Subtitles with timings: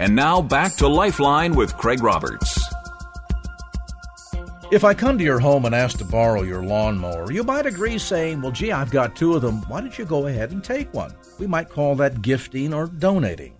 [0.00, 2.58] And now back to Lifeline with Craig Roberts.
[4.72, 7.98] If I come to your home and ask to borrow your lawnmower, you might agree
[7.98, 9.60] saying, Well, gee, I've got two of them.
[9.68, 11.14] Why don't you go ahead and take one?
[11.38, 13.52] We might call that gifting or donating.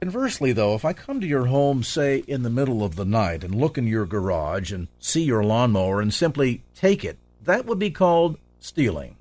[0.00, 3.44] Conversely, though, if I come to your home, say, in the middle of the night
[3.44, 7.78] and look in your garage and see your lawnmower and simply take it, that would
[7.78, 9.16] be called stealing.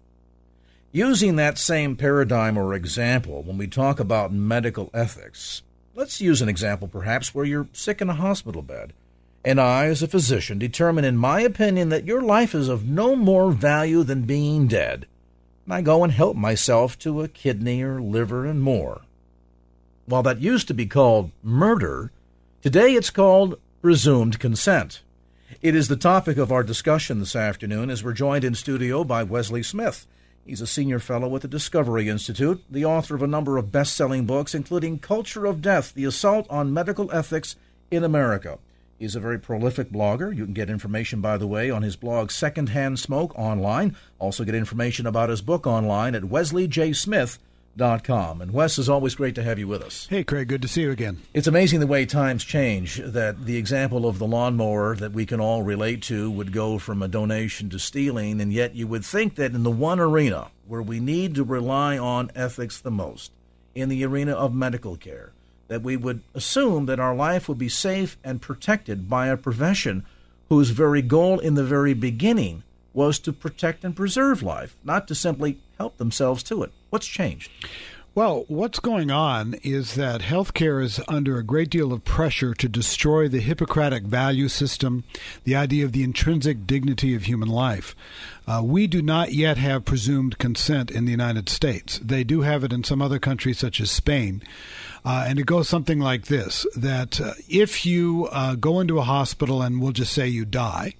[0.93, 5.61] Using that same paradigm or example when we talk about medical ethics,
[5.97, 8.93] Let's use an example, perhaps, where you're sick in a hospital bed,
[9.43, 13.15] and I, as a physician, determine in my opinion that your life is of no
[13.15, 15.07] more value than being dead.
[15.65, 19.01] And I go and help myself to a kidney or liver and more.
[20.05, 22.11] While that used to be called murder,
[22.61, 25.01] today it's called presumed consent.
[25.63, 29.23] It is the topic of our discussion this afternoon as we're joined in studio by
[29.23, 30.05] Wesley Smith.
[30.47, 33.95] He's a senior fellow at the Discovery Institute, the author of a number of best
[33.95, 37.57] selling books, including Culture of Death The Assault on Medical Ethics
[37.91, 38.57] in America.
[38.97, 40.33] He's a very prolific blogger.
[40.33, 43.97] You can get information, by the way, on his blog Secondhand Smoke online.
[44.19, 47.43] Also, get information about his book online at wesleyjsmith.com
[48.03, 48.41] com.
[48.41, 50.07] And Wes, is always great to have you with us.
[50.09, 51.21] Hey, Craig, good to see you again.
[51.33, 55.39] It's amazing the way times change, that the example of the lawnmower that we can
[55.39, 59.35] all relate to would go from a donation to stealing, and yet you would think
[59.35, 63.31] that in the one arena where we need to rely on ethics the most,
[63.75, 65.31] in the arena of medical care,
[65.67, 70.05] that we would assume that our life would be safe and protected by a profession
[70.49, 72.63] whose very goal in the very beginning
[72.93, 76.71] was to protect and preserve life, not to simply help themselves to it.
[76.89, 77.51] What's changed?
[78.17, 82.67] Well, what's going on is that healthcare is under a great deal of pressure to
[82.67, 85.03] destroy the Hippocratic value system,
[85.43, 87.95] the idea of the intrinsic dignity of human life.
[88.47, 91.99] Uh, we do not yet have presumed consent in the United States.
[91.99, 94.41] They do have it in some other countries, such as Spain.
[95.05, 99.03] Uh, and it goes something like this that uh, if you uh, go into a
[99.03, 100.95] hospital and we'll just say you die,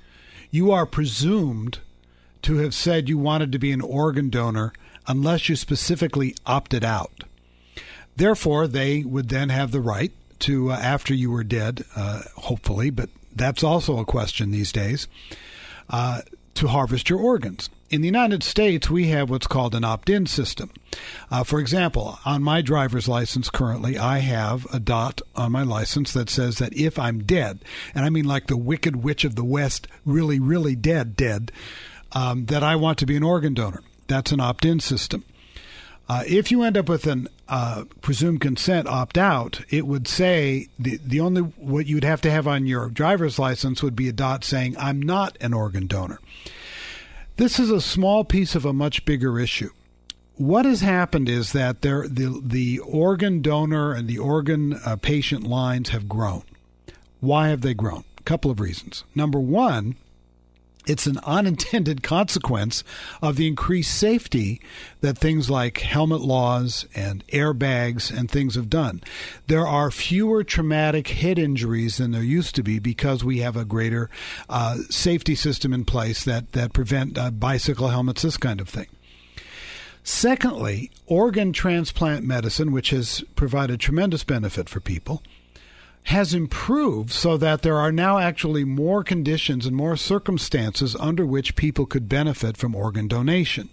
[0.52, 1.80] you are presumed
[2.44, 4.72] to have said you wanted to be an organ donor
[5.08, 7.24] unless you specifically opted out.
[8.16, 12.90] Therefore, they would then have the right to, uh, after you were dead, uh, hopefully,
[12.90, 15.08] but that's also a question these days,
[15.90, 16.22] uh,
[16.56, 17.70] to harvest your organs.
[17.90, 20.72] In the United States, we have what's called an opt in system.
[21.32, 26.12] Uh, for example, on my driver's license currently, I have a dot on my license
[26.14, 27.60] that says that if I'm dead,
[27.96, 31.52] and I mean like the Wicked Witch of the West, really, really dead, dead,
[32.12, 33.84] um, that I want to be an organ donor.
[34.08, 35.24] That's an opt in system.
[36.10, 40.70] Uh, if you end up with an uh, presumed consent opt out, it would say
[40.80, 44.14] the, the only what you'd have to have on your driver's license would be a
[44.14, 46.20] dot saying, I'm not an organ donor.
[47.36, 49.70] This is a small piece of a much bigger issue.
[50.36, 55.44] What has happened is that there, the, the organ donor and the organ uh, patient
[55.44, 56.44] lines have grown.
[57.20, 58.06] Why have they grown?
[58.18, 59.04] A couple of reasons.
[59.14, 59.96] Number one,
[60.88, 62.84] it's an unintended consequence
[63.22, 64.62] of the increased safety
[65.02, 69.02] that things like helmet laws and airbags and things have done.
[69.48, 73.66] There are fewer traumatic head injuries than there used to be because we have a
[73.66, 74.10] greater
[74.50, 78.88] uh, safety system in place that, that prevent uh, bicycle helmets, this kind of thing.
[80.04, 85.22] Secondly, organ transplant medicine, which has provided tremendous benefit for people,
[86.08, 91.58] has improved so that there are now actually more conditions and more circumstances under which
[91.58, 93.68] people could benefit from organ donation.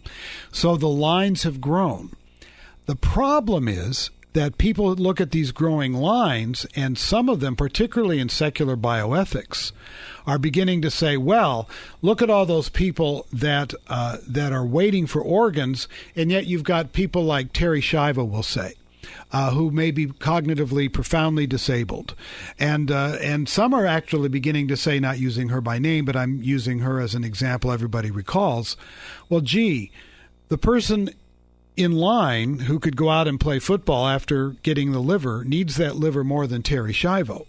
[0.51, 2.11] So the lines have grown.
[2.87, 8.19] The problem is that people look at these growing lines, and some of them, particularly
[8.19, 9.71] in secular bioethics,
[10.27, 11.69] are beginning to say, "Well,
[12.03, 16.65] look at all those people that uh, that are waiting for organs, and yet you've
[16.65, 18.75] got people like Terri Schiavo will say,
[19.33, 22.15] uh, who may be cognitively profoundly disabled,
[22.59, 26.17] and uh, and some are actually beginning to say, not using her by name, but
[26.17, 27.73] I'm using her as an example.
[27.73, 28.77] Everybody recalls.
[29.29, 29.91] Well, gee,
[30.49, 31.11] the person
[31.77, 35.97] in line who could go out and play football after getting the liver needs that
[35.97, 37.47] liver more than Terri Schiavo.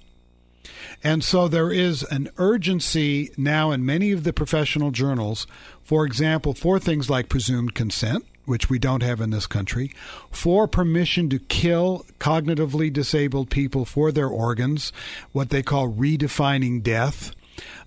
[1.04, 5.46] And so there is an urgency now in many of the professional journals,
[5.84, 9.92] for example, for things like presumed consent, which we don't have in this country,
[10.32, 14.92] for permission to kill cognitively disabled people for their organs,
[15.32, 17.32] what they call redefining death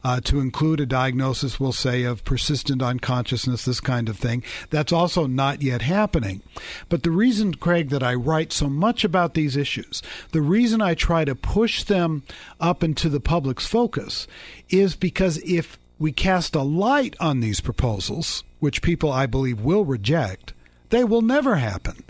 [0.04, 4.42] uh, to include a diagnosis, we'll say, of persistent unconsciousness, this kind of thing.
[4.70, 6.42] That's also not yet happening.
[6.88, 10.02] But the reason, Craig, that I write so much about these issues,
[10.32, 12.22] the reason I try to push them
[12.60, 14.26] up into the public's focus
[14.70, 19.84] is because if we cast a light on these proposals, which people I believe will
[19.84, 20.54] reject,
[20.90, 22.04] they will never happen.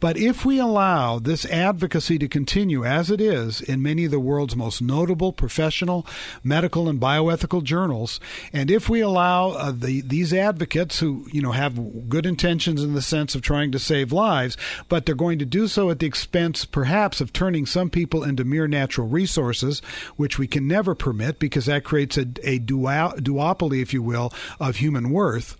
[0.00, 4.20] But if we allow this advocacy to continue as it is in many of the
[4.20, 6.06] world's most notable professional,
[6.42, 8.20] medical, and bioethical journals,
[8.52, 12.94] and if we allow uh, the, these advocates who you know have good intentions in
[12.94, 14.56] the sense of trying to save lives,
[14.88, 18.44] but they're going to do so at the expense, perhaps, of turning some people into
[18.44, 19.80] mere natural resources,
[20.16, 24.76] which we can never permit because that creates a, a duopoly, if you will, of
[24.76, 25.56] human worth.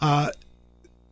[0.00, 0.30] Uh,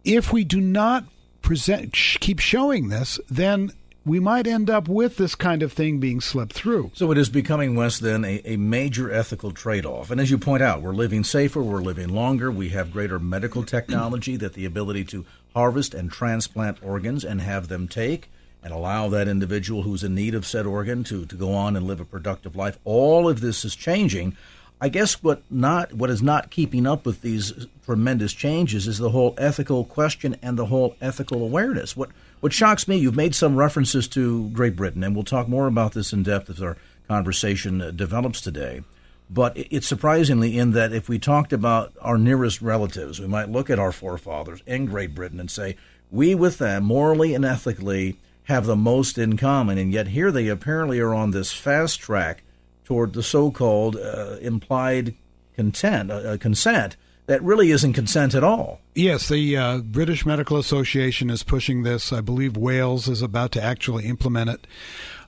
[0.05, 1.05] if we do not
[1.43, 3.73] present keep showing this, then
[4.07, 6.91] we might end up with this kind of thing being slipped through.
[6.95, 10.11] So it is becoming, Wes, then a, a major ethical trade off.
[10.11, 13.63] And as you point out, we're living safer, we're living longer, we have greater medical
[13.63, 15.25] technology that the ability to
[15.55, 18.31] harvest and transplant organs and have them take
[18.63, 21.87] and allow that individual who's in need of said organ to, to go on and
[21.87, 22.79] live a productive life.
[22.85, 24.37] All of this is changing.
[24.85, 27.55] I guess what not what is not keeping up with these
[27.87, 31.97] tremendous changes is the whole ethical question and the whole ethical awareness.
[31.97, 32.11] What
[32.41, 35.95] what shocks me, you've made some references to Great Britain, and we'll talk more about
[35.95, 36.77] this in depth as our
[37.09, 38.83] conversation uh, develops today.
[39.31, 43.71] But it's surprisingly in that if we talked about our nearest relatives, we might look
[43.71, 45.79] at our forefathers in Great Britain and say,
[46.11, 49.79] we with them, morally and ethically, have the most in common.
[49.79, 52.43] And yet here they apparently are on this fast track
[52.85, 55.15] toward the so-called uh, implied
[55.57, 56.97] content, uh, uh, consent
[57.27, 58.81] that really isn't consent at all.
[58.95, 62.13] Yes, the uh, British Medical Association is pushing this.
[62.13, 64.67] I believe Wales is about to actually implement it.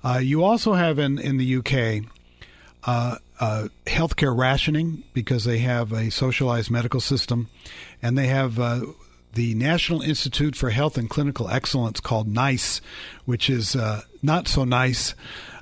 [0.04, 2.04] Uh, you also have in in the UK.
[2.84, 7.50] Uh, uh, healthcare rationing because they have a socialized medical system,
[8.00, 8.80] and they have uh,
[9.32, 12.80] the National Institute for Health and Clinical Excellence called NICE,
[13.24, 13.76] which is
[14.22, 15.16] not so nice.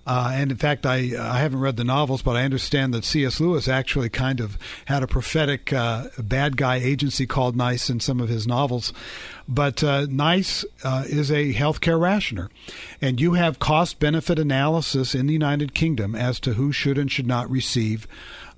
[0.07, 3.41] Uh, and in fact, I I haven't read the novels, but I understand that C.S.
[3.41, 8.21] Lewis actually kind of had a prophetic uh, bad guy agency called Nice in some
[8.21, 8.93] of his novels.
[9.49, 12.49] But uh, Nice uh, is a healthcare rationer,
[13.01, 17.11] and you have cost benefit analysis in the United Kingdom as to who should and
[17.11, 18.07] should not receive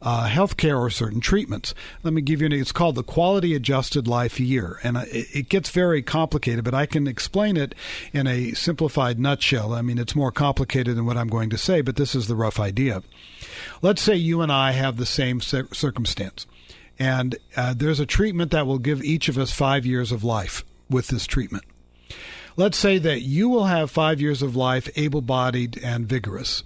[0.02, 1.74] uh, health care or certain treatments.
[2.02, 4.78] Let me give you an it's called the quality adjusted life year.
[4.82, 7.74] And it, it gets very complicated, but I can explain it
[8.12, 9.72] in a simplified nutshell.
[9.72, 12.36] I mean, it's more complicated than what I'm going to say, but this is the
[12.36, 13.02] rough idea.
[13.82, 16.46] Let's say you and I have the same circumstance,
[16.98, 20.64] and uh, there's a treatment that will give each of us five years of life
[20.88, 21.64] with this treatment.
[22.56, 26.62] Let's say that you will have five years of life, able bodied and vigorous.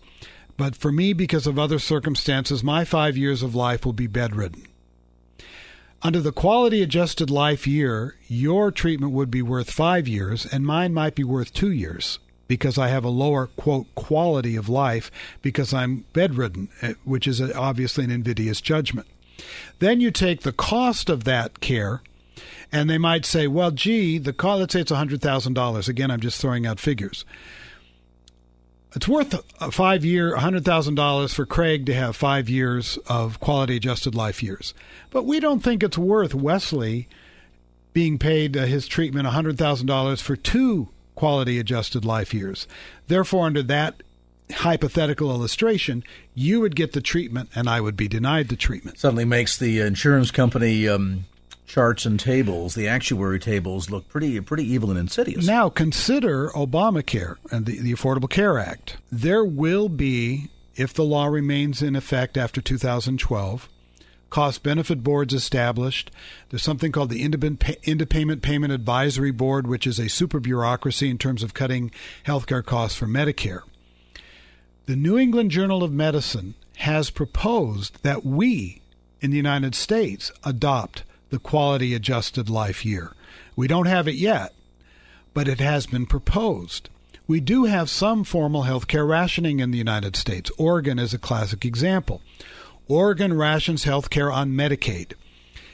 [0.60, 4.66] But for me, because of other circumstances, my five years of life will be bedridden.
[6.02, 10.92] Under the quality adjusted life year, your treatment would be worth five years, and mine
[10.92, 15.10] might be worth two years because I have a lower, quote, quality of life
[15.40, 19.08] because I'm bedridden, eh, which is obviously an invidious judgment.
[19.78, 22.02] Then you take the cost of that care,
[22.70, 25.88] and they might say, well, gee, the cost, let's say it's $100,000.
[25.88, 27.24] Again, I'm just throwing out figures
[28.94, 34.14] it's worth a five year, $100,000 for Craig to have five years of quality adjusted
[34.14, 34.74] life years.
[35.10, 37.08] But we don't think it's worth Wesley
[37.92, 42.66] being paid uh, his treatment $100,000 for two quality adjusted life years.
[43.08, 44.02] Therefore, under that
[44.52, 46.02] hypothetical illustration,
[46.34, 48.98] you would get the treatment and I would be denied the treatment.
[48.98, 51.26] Suddenly makes the insurance company um,
[51.70, 55.46] charts and tables, the actuary tables, look pretty pretty evil and insidious.
[55.46, 58.96] Now consider Obamacare and the, the Affordable Care Act.
[59.10, 63.68] There will be, if the law remains in effect after 2012,
[64.30, 66.10] cost benefit boards established.
[66.48, 71.44] There's something called the Independent Payment Advisory Board, which is a super bureaucracy in terms
[71.44, 71.92] of cutting
[72.26, 73.62] healthcare costs for Medicare.
[74.86, 78.82] The New England Journal of Medicine has proposed that we
[79.20, 83.14] in the United States adopt the quality adjusted life year.
[83.56, 84.52] We don't have it yet,
[85.34, 86.88] but it has been proposed.
[87.26, 90.50] We do have some formal health care rationing in the United States.
[90.58, 92.20] Oregon is a classic example.
[92.88, 95.12] Oregon rations health care on Medicaid.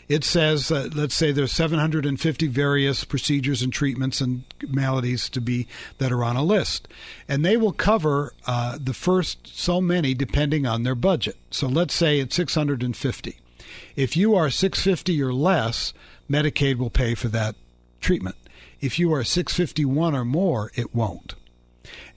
[0.08, 5.66] It says, let's say there's 750 various procedures and treatments and maladies to be
[5.98, 6.86] that are on a list,
[7.26, 11.36] and they will cover uh, the first so many depending on their budget.
[11.50, 13.40] So let's say it's 650.
[13.96, 15.92] If you are 650 or less,
[16.30, 17.56] Medicaid will pay for that
[18.00, 18.36] treatment.
[18.80, 21.34] If you are 651 or more, it won't.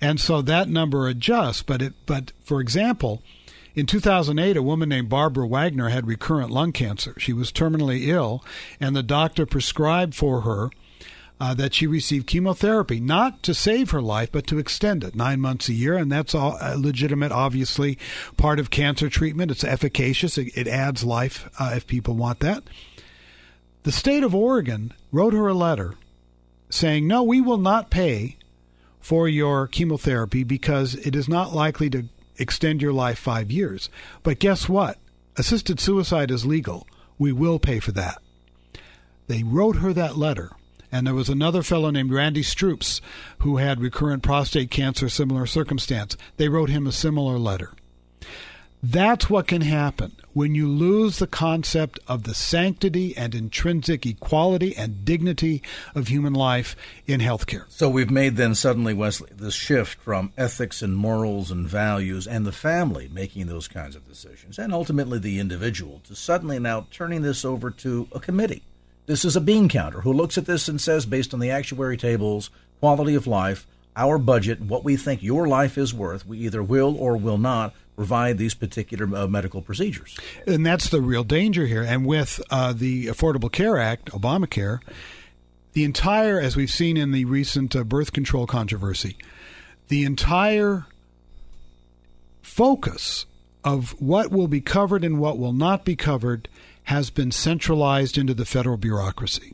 [0.01, 1.63] And so that number adjusts.
[1.63, 3.23] But it, but for example,
[3.75, 7.15] in 2008, a woman named Barbara Wagner had recurrent lung cancer.
[7.17, 8.43] She was terminally ill,
[8.79, 10.69] and the doctor prescribed for her
[11.39, 15.39] uh, that she received chemotherapy, not to save her life, but to extend it nine
[15.39, 15.95] months a year.
[15.95, 17.97] And that's all uh, legitimate, obviously,
[18.35, 19.51] part of cancer treatment.
[19.51, 22.63] It's efficacious, it, it adds life uh, if people want that.
[23.83, 25.95] The state of Oregon wrote her a letter
[26.69, 28.37] saying, No, we will not pay
[28.99, 32.05] for your chemotherapy because it is not likely to
[32.37, 33.89] extend your life five years.
[34.23, 34.97] But guess what?
[35.37, 36.85] Assisted suicide is legal.
[37.17, 38.21] We will pay for that.
[39.27, 40.51] They wrote her that letter.
[40.91, 43.01] And there was another fellow named Randy Stroops
[43.39, 46.17] who had recurrent prostate cancer, similar circumstance.
[46.37, 47.73] They wrote him a similar letter.
[48.81, 54.73] That's what can happen when you lose the concept of the sanctity and intrinsic equality
[54.77, 55.61] and dignity
[55.93, 57.65] of human life in healthcare.
[57.67, 62.45] So we've made then suddenly, Wesley, this shift from ethics and morals and values and
[62.45, 67.21] the family making those kinds of decisions and ultimately the individual to suddenly now turning
[67.21, 68.63] this over to a committee.
[69.09, 71.97] This is a bean counter who looks at this and says, based on the actuary
[71.97, 76.61] tables, quality of life, our budget, what we think your life is worth, we either
[76.61, 80.15] will or will not provide these particular uh, medical procedures.
[80.45, 81.81] And that's the real danger here.
[81.81, 84.79] And with uh, the Affordable Care Act, Obamacare,
[85.73, 89.17] the entire, as we've seen in the recent uh, birth control controversy,
[89.87, 90.85] the entire
[92.43, 93.25] focus
[93.63, 96.47] of what will be covered and what will not be covered
[96.89, 99.53] has been centralized into the federal bureaucracy.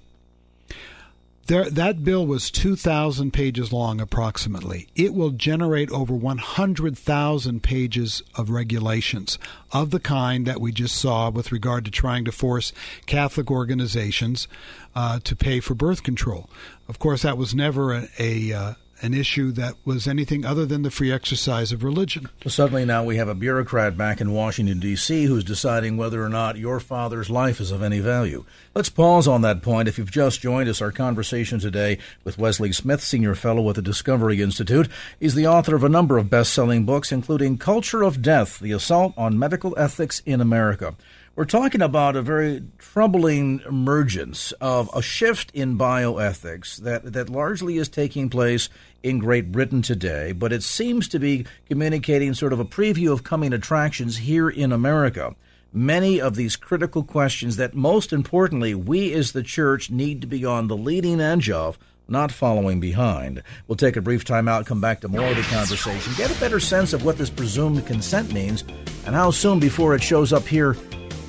[1.47, 4.87] There, that bill was 2,000 pages long, approximately.
[4.95, 9.37] It will generate over 100,000 pages of regulations
[9.73, 12.71] of the kind that we just saw with regard to trying to force
[13.05, 14.47] Catholic organizations
[14.95, 16.49] uh, to pay for birth control.
[16.87, 18.73] Of course, that was never a, a uh,
[19.05, 22.27] an issue that was anything other than the free exercise of religion.
[22.43, 26.29] Well, suddenly now we have a bureaucrat back in Washington, D.C., who's deciding whether or
[26.29, 28.45] not your father's life is of any value.
[28.73, 29.87] Let's pause on that point.
[29.87, 33.81] If you've just joined us, our conversation today with Wesley Smith, Senior Fellow at the
[33.83, 34.89] Discovery Institute.
[35.19, 38.71] He's the author of a number of best selling books, including Culture of Death The
[38.71, 40.95] Assault on Medical Ethics in America.
[41.37, 47.75] We're talking about a very troubling emergence of a shift in bioethics that, that largely
[47.75, 48.69] is taking place
[49.03, 53.25] in Great Britain today, but it seems to be communicating sort of a preview of
[53.25, 55.35] coming attractions here in America.
[55.73, 60.45] Many of these critical questions that, most importantly, we as the church need to be
[60.45, 61.77] on the leading edge of
[62.07, 63.43] not following behind.
[63.67, 66.39] We'll take a brief time out, come back to more of the conversation, get a
[66.39, 68.63] better sense of what this presumed consent means,
[69.05, 70.77] and how soon before it shows up here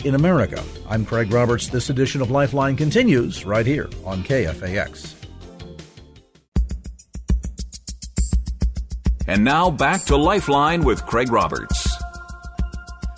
[0.04, 0.62] in America.
[0.88, 1.68] I'm Craig Roberts.
[1.68, 5.14] This edition of Lifeline continues right here on KFAX.
[9.28, 11.85] And now back to Lifeline with Craig Roberts.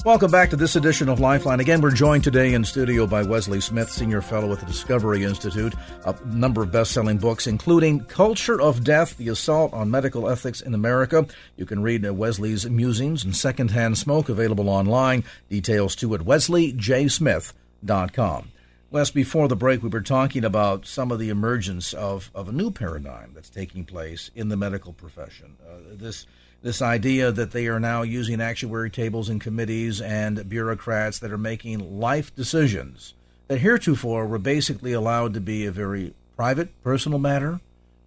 [0.08, 1.60] Welcome back to this edition of Lifeline.
[1.60, 5.74] Again, we're joined today in studio by Wesley Smith, Senior Fellow at the Discovery Institute,
[6.06, 10.62] a number of best selling books, including Culture of Death The Assault on Medical Ethics
[10.62, 11.26] in America.
[11.58, 15.24] You can read Wesley's musings and secondhand smoke available online.
[15.50, 18.52] Details too at wesleyjsmith.com.
[18.90, 22.52] Wes, before the break, we were talking about some of the emergence of, of a
[22.52, 25.58] new paradigm that's taking place in the medical profession.
[25.70, 26.24] Uh, this
[26.62, 31.38] this idea that they are now using actuary tables and committees and bureaucrats that are
[31.38, 33.14] making life decisions
[33.48, 37.60] that heretofore were basically allowed to be a very private, personal matter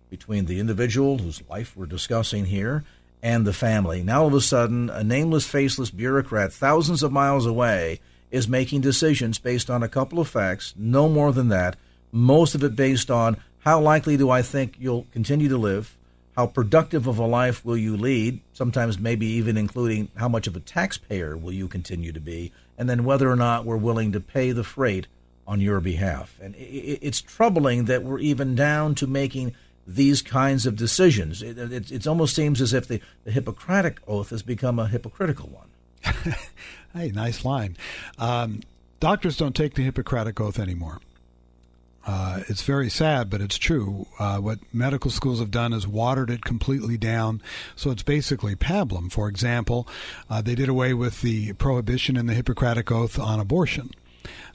[0.10, 2.84] between the individual whose life we're discussing here
[3.24, 4.04] and the family.
[4.04, 8.82] Now, all of a sudden, a nameless, faceless bureaucrat thousands of miles away is making
[8.82, 11.76] decisions based on a couple of facts, no more than that,
[12.12, 15.98] most of it based on how likely do I think you'll continue to live,
[16.42, 20.56] how productive of a life will you lead, sometimes maybe even including how much of
[20.56, 24.20] a taxpayer will you continue to be, and then whether or not we're willing to
[24.20, 25.06] pay the freight
[25.46, 26.36] on your behalf.
[26.42, 29.54] And it's troubling that we're even down to making
[29.86, 31.44] these kinds of decisions.
[31.44, 35.48] It, it, it almost seems as if the, the Hippocratic oath has become a hypocritical
[35.48, 35.68] one.
[36.96, 37.78] hey, nice line.
[38.18, 38.62] Um,
[39.00, 41.02] doctors don't take the Hippocratic oath anymore.
[42.06, 44.08] Uh, it's very sad, but it's true.
[44.18, 47.42] Uh, what medical schools have done is watered it completely down.
[47.76, 49.12] So it's basically pablum.
[49.12, 49.88] For example,
[50.30, 53.92] uh, they did away with the prohibition in the Hippocratic Oath on abortion.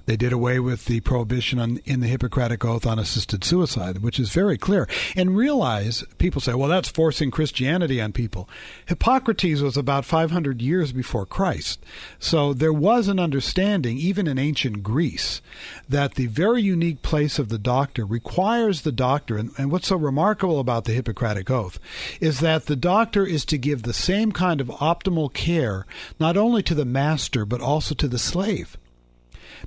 [0.06, 4.20] They did away with the prohibition on, in the Hippocratic Oath on assisted suicide, which
[4.20, 4.88] is very clear.
[5.16, 8.48] And realize people say, well, that's forcing Christianity on people.
[8.86, 11.84] Hippocrates was about 500 years before Christ.
[12.20, 15.42] So there was an understanding, even in ancient Greece,
[15.88, 19.36] that the very unique place of the doctor requires the doctor.
[19.36, 21.80] And, and what's so remarkable about the Hippocratic Oath
[22.20, 25.84] is that the doctor is to give the same kind of optimal care
[26.20, 28.76] not only to the master, but also to the slave.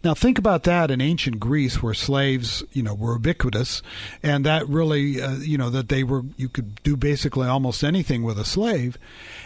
[0.04, 3.82] Now think about that in ancient Greece, where slaves, you know, were ubiquitous,
[4.24, 8.24] and that really, uh, you know, that they were you could do basically almost anything
[8.24, 8.98] with a slave,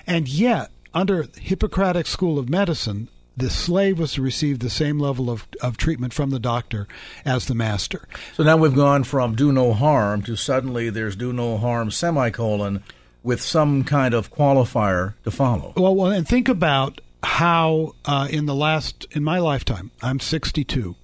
[0.06, 5.30] and yet under Hippocratic school of medicine, the slave was to receive the same level
[5.30, 6.88] of, of treatment from the doctor
[7.26, 8.08] as the master.
[8.34, 12.84] So now we've gone from do no harm to suddenly there's do no harm semicolon
[13.24, 15.74] with some kind of qualifier to follow.
[15.76, 20.96] Well, well and think about how uh, in the last in my lifetime i'm 62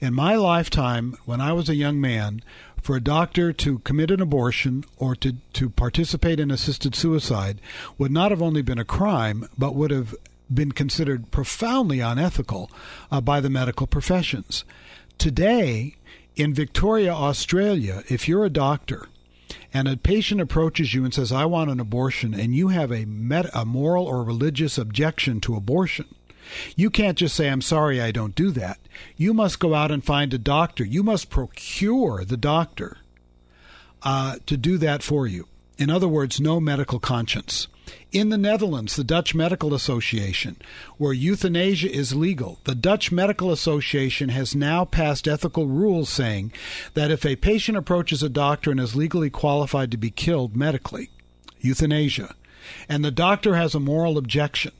[0.00, 2.40] in my lifetime when i was a young man
[2.80, 7.60] for a doctor to commit an abortion or to, to participate in assisted suicide
[7.98, 10.14] would not have only been a crime but would have
[10.52, 12.70] been considered profoundly unethical
[13.10, 14.64] uh, by the medical professions.
[15.18, 15.96] Today
[16.38, 19.08] in victoria australia if you're a doctor
[19.72, 23.04] and a patient approaches you and says, I want an abortion, and you have a,
[23.04, 26.06] met- a moral or religious objection to abortion,
[26.76, 28.78] you can't just say, I'm sorry, I don't do that.
[29.16, 30.84] You must go out and find a doctor.
[30.84, 32.98] You must procure the doctor
[34.02, 35.46] uh, to do that for you.
[35.76, 37.68] In other words, no medical conscience.
[38.12, 40.56] In the Netherlands, the Dutch Medical Association,
[40.96, 46.52] where euthanasia is legal, the Dutch Medical Association has now passed ethical rules saying
[46.94, 51.10] that if a patient approaches a doctor and is legally qualified to be killed medically,
[51.60, 52.34] euthanasia,
[52.88, 54.72] and the doctor has a moral objection,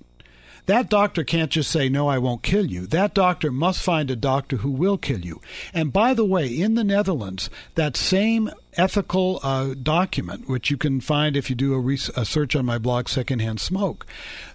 [0.68, 2.86] that doctor can't just say, No, I won't kill you.
[2.86, 5.40] That doctor must find a doctor who will kill you.
[5.72, 11.00] And by the way, in the Netherlands, that same ethical uh, document, which you can
[11.00, 14.06] find if you do a, re- a search on my blog, Secondhand Smoke,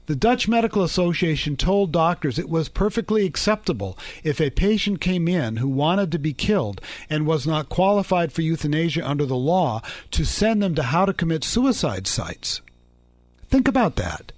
[0.06, 5.58] the Dutch Medical Association told doctors it was perfectly acceptable if a patient came in
[5.58, 10.26] who wanted to be killed and was not qualified for euthanasia under the law to
[10.26, 12.62] send them to how to commit suicide sites.
[13.50, 14.32] Think about that.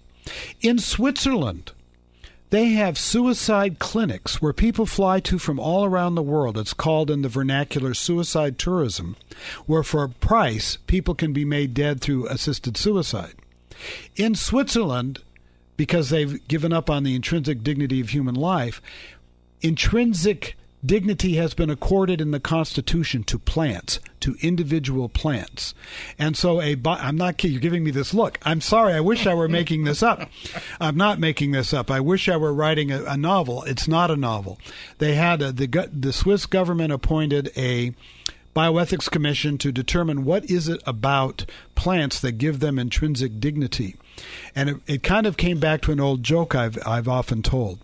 [0.62, 1.72] In Switzerland,
[2.50, 6.58] they have suicide clinics where people fly to from all around the world.
[6.58, 9.16] It's called in the vernacular suicide tourism,
[9.66, 13.34] where for a price people can be made dead through assisted suicide.
[14.16, 15.22] In Switzerland,
[15.76, 18.82] because they've given up on the intrinsic dignity of human life,
[19.62, 20.56] intrinsic
[20.86, 25.74] dignity has been accorded in the Constitution to plants, to individual plants.
[26.18, 28.40] And so a I'm not kidding, you're giving me this look.
[28.44, 30.30] I'm sorry, I wish I were making this up.
[30.80, 31.90] I'm not making this up.
[31.90, 33.64] I wish I were writing a, a novel.
[33.64, 34.60] It's not a novel.
[34.98, 37.94] They had a, the the Swiss government appointed a
[38.56, 41.46] bioethics commission to determine what is it about
[41.76, 43.98] plants that give them intrinsic dignity.
[44.56, 47.80] And it, it kind of came back to an old joke I've I've often told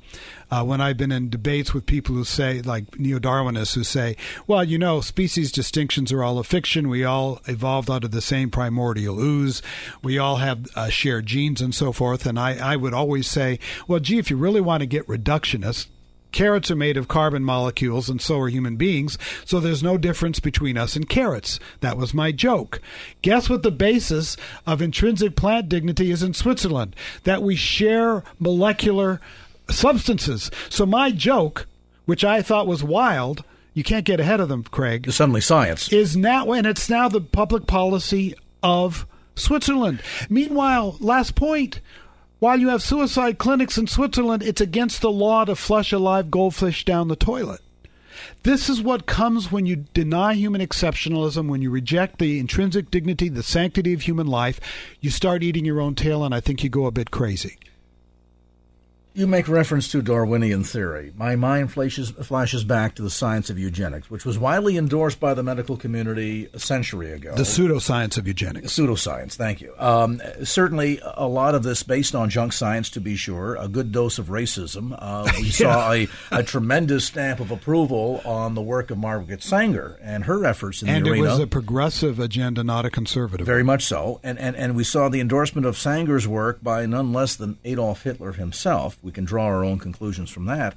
[0.51, 4.17] uh, when I've been in debates with people who say, like neo Darwinists, who say,
[4.47, 6.89] well, you know, species distinctions are all a fiction.
[6.89, 9.61] We all evolved out of the same primordial ooze.
[10.03, 12.25] We all have uh, shared genes and so forth.
[12.25, 15.87] And I, I would always say, well, gee, if you really want to get reductionist,
[16.31, 20.39] Carrots are made of carbon molecules, and so are human beings, so there's no difference
[20.39, 21.59] between us and carrots.
[21.81, 22.81] That was my joke.
[23.21, 26.95] Guess what the basis of intrinsic plant dignity is in Switzerland?
[27.23, 29.19] That we share molecular
[29.69, 30.51] substances.
[30.69, 31.67] So my joke,
[32.05, 35.07] which I thought was wild, you can't get ahead of them, Craig.
[35.07, 35.91] It's suddenly science.
[35.91, 40.01] Is now, and it's now the public policy of Switzerland.
[40.29, 41.79] Meanwhile, last point.
[42.41, 46.31] While you have suicide clinics in Switzerland, it's against the law to flush a live
[46.31, 47.61] goldfish down the toilet.
[48.41, 53.29] This is what comes when you deny human exceptionalism, when you reject the intrinsic dignity,
[53.29, 54.59] the sanctity of human life.
[54.99, 57.59] You start eating your own tail, and I think you go a bit crazy.
[59.13, 61.11] You make reference to Darwinian theory.
[61.17, 65.33] My mind flashes, flashes back to the science of eugenics, which was widely endorsed by
[65.33, 67.35] the medical community a century ago.
[67.35, 68.71] The pseudoscience of eugenics.
[68.71, 69.73] Pseudoscience, thank you.
[69.77, 73.91] Um, certainly, a lot of this based on junk science, to be sure, a good
[73.91, 74.95] dose of racism.
[74.97, 75.51] Uh, we yeah.
[75.51, 80.45] saw a, a, tremendous stamp of approval on the work of Margaret Sanger and her
[80.45, 81.23] efforts in and the arena.
[81.23, 84.21] And it was a progressive agenda, not a conservative Very much so.
[84.23, 88.03] And, and, and we saw the endorsement of Sanger's work by none less than Adolf
[88.03, 90.75] Hitler himself we can draw our own conclusions from that.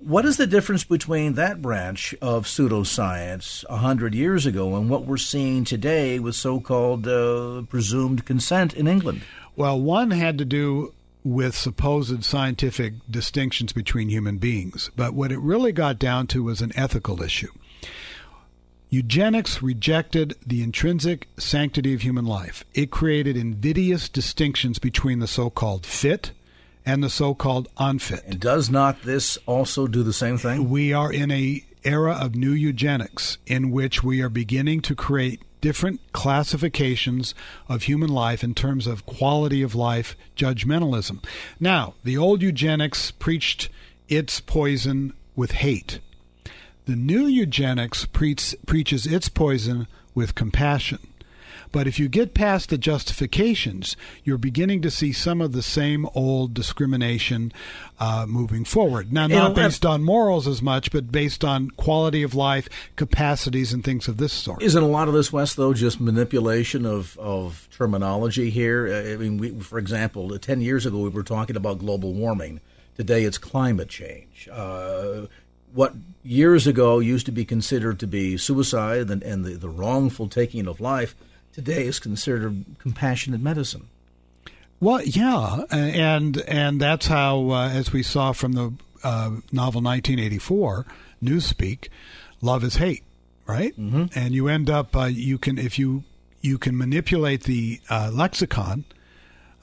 [0.00, 5.06] What is the difference between that branch of pseudoscience a hundred years ago and what
[5.06, 9.22] we're seeing today with so-called uh, presumed consent in England?
[9.56, 10.92] Well, one had to do
[11.24, 14.90] with supposed scientific distinctions between human beings.
[14.94, 17.50] But what it really got down to was an ethical issue.
[18.88, 22.64] Eugenics rejected the intrinsic sanctity of human life.
[22.74, 26.30] It created invidious distinctions between the so called fit
[26.86, 28.22] and the so called unfit.
[28.24, 30.70] And does not this also do the same thing?
[30.70, 35.42] We are in a era of new eugenics in which we are beginning to create
[35.60, 37.34] different classifications
[37.68, 41.24] of human life in terms of quality of life judgmentalism.
[41.58, 43.68] Now, the old eugenics preached
[44.08, 46.00] its poison with hate.
[46.84, 51.00] The new eugenics preach, preaches its poison with compassion.
[51.76, 56.08] But if you get past the justifications, you're beginning to see some of the same
[56.14, 57.52] old discrimination
[58.00, 59.12] uh, moving forward.
[59.12, 63.84] Now, not based on morals as much, but based on quality of life, capacities, and
[63.84, 64.62] things of this sort.
[64.62, 68.88] Isn't a lot of this, Wes, though, just manipulation of, of terminology here?
[68.88, 72.62] Uh, I mean, we, for example, 10 years ago we were talking about global warming.
[72.96, 74.48] Today it's climate change.
[74.50, 75.26] Uh,
[75.74, 80.26] what years ago used to be considered to be suicide and, and the, the wrongful
[80.26, 81.14] taking of life
[81.56, 83.88] today is considered compassionate medicine.
[84.78, 90.84] Well, yeah, and and that's how, uh, as we saw from the uh, novel 1984,
[91.24, 91.88] Newspeak,
[92.42, 93.04] love is hate,
[93.46, 93.74] right?
[93.80, 94.18] Mm-hmm.
[94.18, 96.04] And you end up uh, you can if you
[96.42, 98.84] you can manipulate the uh, lexicon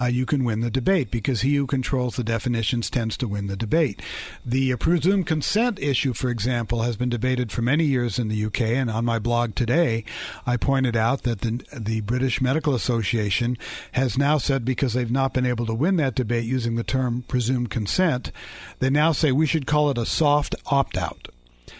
[0.03, 3.47] uh, you can win the debate because he who controls the definitions tends to win
[3.47, 4.01] the debate.
[4.45, 8.61] The presumed consent issue, for example, has been debated for many years in the UK,
[8.61, 10.03] and on my blog today,
[10.45, 13.57] I pointed out that the, the British Medical Association
[13.93, 17.23] has now said because they've not been able to win that debate using the term
[17.27, 18.31] presumed consent,
[18.79, 21.29] they now say we should call it a soft opt out.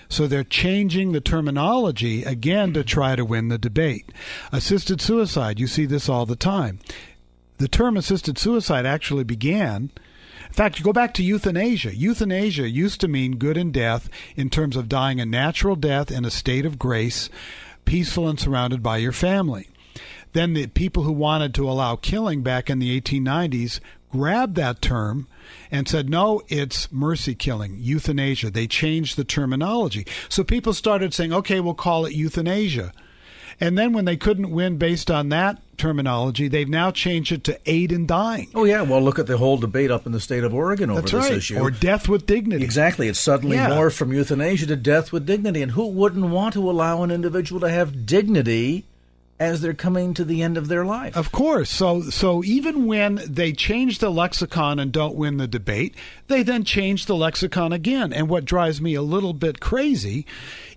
[0.08, 4.12] So they're changing the terminology again to try to win the debate.
[4.52, 6.80] Assisted suicide, you see this all the time
[7.58, 9.92] the term assisted suicide actually began.
[10.48, 11.96] In fact, you go back to euthanasia.
[11.96, 16.26] Euthanasia used to mean good in death in terms of dying a natural death in
[16.26, 17.30] a state of grace,
[17.86, 19.70] peaceful and surrounded by your family.
[20.34, 23.80] Then the people who wanted to allow killing back in the 1890s
[24.12, 25.28] grabbed that term
[25.72, 28.52] and said, no, it's mercy killing, euthanasia.
[28.52, 30.06] They changed the terminology.
[30.30, 32.94] So people started saying, okay, we'll call it euthanasia.
[33.64, 37.58] And then when they couldn't win based on that terminology, they've now changed it to
[37.66, 38.50] aid in dying.
[38.54, 41.00] Oh yeah, well look at the whole debate up in the state of Oregon over
[41.00, 41.38] That's this right.
[41.38, 41.60] issue.
[41.60, 42.62] Or death with dignity.
[42.62, 43.08] Exactly.
[43.08, 43.70] It's suddenly Yeah.
[43.70, 45.62] morphed from euthanasia to death with dignity.
[45.62, 48.84] And who wouldn't want to allow an individual to have dignity
[49.44, 51.16] as they're coming to the end of their life?
[51.16, 51.70] Of course.
[51.70, 55.96] So so even when they change the lexicon and don't win the debate,
[56.28, 58.14] they then change the lexicon again.
[58.14, 60.26] And what drives me a little bit crazy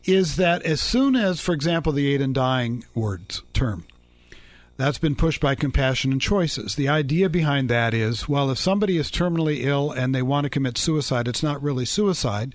[0.04, 3.84] is that as soon as, for example, the aid and dying words term,
[4.76, 6.74] that's been pushed by Compassion and Choices.
[6.74, 10.50] The idea behind that is well, if somebody is terminally ill and they want to
[10.50, 12.54] commit suicide, it's not really suicide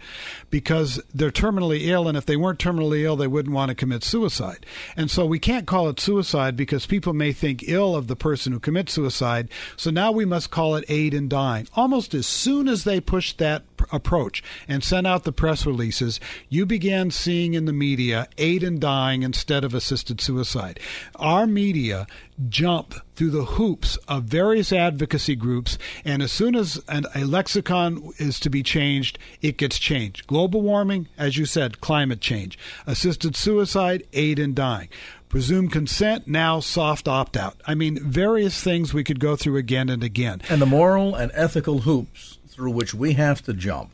[0.49, 4.03] because they're terminally ill, and if they weren't terminally ill, they wouldn't want to commit
[4.03, 4.65] suicide.
[4.95, 8.53] And so we can't call it suicide because people may think ill of the person
[8.53, 9.49] who commits suicide.
[9.75, 11.67] So now we must call it aid in dying.
[11.73, 16.19] Almost as soon as they pushed that pr- approach and sent out the press releases,
[16.49, 20.79] you began seeing in the media aid in dying instead of assisted suicide.
[21.15, 22.07] Our media
[22.49, 28.11] jump through the hoops of various advocacy groups, and as soon as an, a lexicon
[28.17, 30.27] is to be changed, it gets changed.
[30.27, 32.57] Global warming, as you said, climate change.
[32.87, 34.89] Assisted suicide, aid in dying.
[35.29, 37.61] Presumed consent, now soft opt out.
[37.65, 40.41] I mean, various things we could go through again and again.
[40.49, 43.91] and the moral and ethical hoops through which we have to jump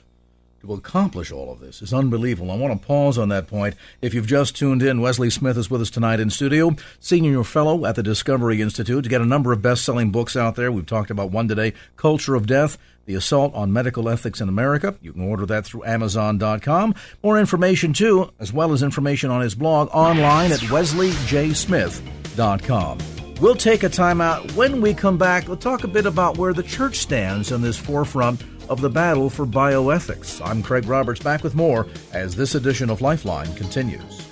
[0.61, 2.51] to accomplish all of this is unbelievable.
[2.51, 3.75] I want to pause on that point.
[4.01, 7.85] If you've just tuned in, Wesley Smith is with us tonight in studio, senior fellow
[7.85, 9.03] at the Discovery Institute.
[9.03, 12.35] To get a number of best-selling books out there, we've talked about one today, Culture
[12.35, 14.95] of Death, The Assault on Medical Ethics in America.
[15.01, 16.95] You can order that through Amazon.com.
[17.23, 22.97] More information, too, as well as information on his blog online at wesleyjsmith.com.
[23.39, 24.51] We'll take a time out.
[24.53, 27.77] When we come back, we'll talk a bit about where the church stands on this
[27.77, 30.41] forefront of the battle for bioethics.
[30.45, 34.27] I'm Craig Roberts, back with more as this edition of Lifeline continues.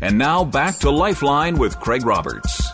[0.00, 2.64] And now back to Lifeline with Craig Roberts.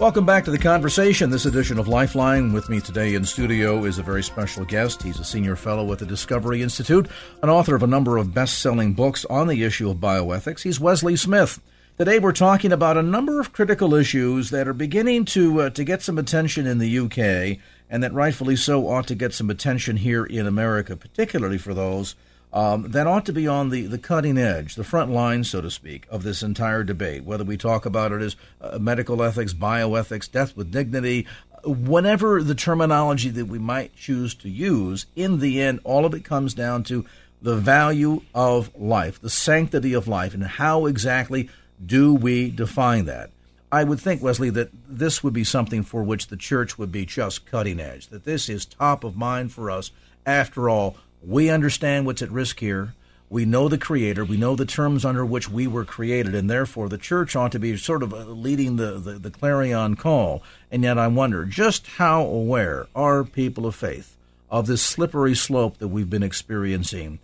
[0.00, 1.30] Welcome back to the conversation.
[1.30, 5.00] This edition of Lifeline with me today in studio is a very special guest.
[5.00, 7.08] He's a senior fellow at the Discovery Institute,
[7.44, 10.62] an author of a number of best selling books on the issue of bioethics.
[10.62, 11.60] He's Wesley Smith.
[11.96, 15.84] Today we're talking about a number of critical issues that are beginning to uh, to
[15.84, 19.98] get some attention in the UK and that rightfully so ought to get some attention
[19.98, 22.16] here in America, particularly for those
[22.52, 25.70] um, that ought to be on the, the cutting edge, the front line, so to
[25.70, 30.28] speak, of this entire debate, whether we talk about it as uh, medical ethics, bioethics,
[30.28, 31.28] death with dignity,
[31.62, 36.24] whatever the terminology that we might choose to use, in the end, all of it
[36.24, 37.06] comes down to
[37.40, 41.48] the value of life, the sanctity of life, and how exactly
[41.84, 43.30] do we define that?
[43.74, 47.04] I would think, Wesley, that this would be something for which the church would be
[47.04, 49.90] just cutting edge, that this is top of mind for us.
[50.24, 52.94] After all, we understand what's at risk here.
[53.28, 54.26] We know the Creator.
[54.26, 57.58] We know the terms under which we were created, and therefore the church ought to
[57.58, 60.44] be sort of uh, leading the, the, the clarion call.
[60.70, 64.16] And yet I wonder just how aware are people of faith
[64.50, 67.18] of this slippery slope that we've been experiencing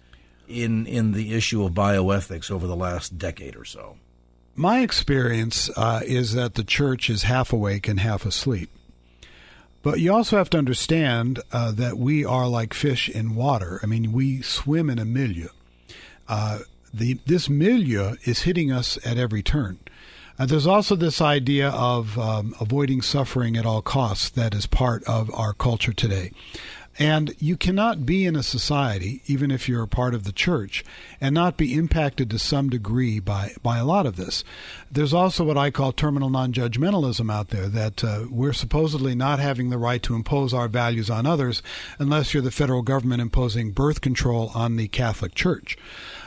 [0.49, 3.97] in, in the issue of bioethics over the last decade or so?
[4.61, 8.69] My experience uh, is that the church is half awake and half asleep.
[9.81, 13.81] But you also have to understand uh, that we are like fish in water.
[13.83, 15.49] I mean, we swim in a milieu.
[16.29, 16.59] Uh,
[16.93, 19.79] the, this milieu is hitting us at every turn.
[20.39, 25.03] Uh, there's also this idea of um, avoiding suffering at all costs that is part
[25.05, 26.33] of our culture today.
[26.99, 30.85] And you cannot be in a society, even if you're a part of the church,
[31.21, 34.45] and not be impacted to some degree by, by a lot of this.
[34.91, 39.39] There's also what I call terminal non judgmentalism out there that uh, we're supposedly not
[39.39, 41.63] having the right to impose our values on others
[41.99, 45.79] unless you're the federal government imposing birth control on the Catholic Church.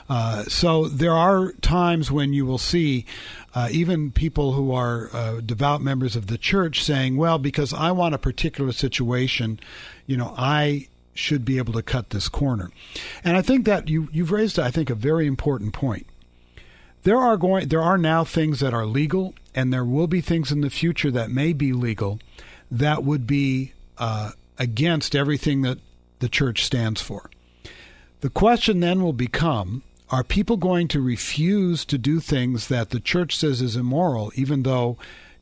[0.10, 3.06] Uh, so there are times when you will see
[3.56, 7.92] uh, even people who are uh, devout members of the church saying, well, because I
[7.92, 9.60] want a particular situation,
[10.06, 12.72] you know, I should be able to cut this corner.
[13.24, 16.08] And I think that you, you've raised, I think, a very important point.
[17.04, 20.52] There are going, there are now things that are legal, and there will be things
[20.52, 22.20] in the future that may be legal
[22.72, 25.78] that would be uh, against everything that
[26.20, 27.30] the church stands for.
[28.22, 33.00] The question then will become are people going to refuse to do things that the
[33.00, 34.96] church says is immoral, even though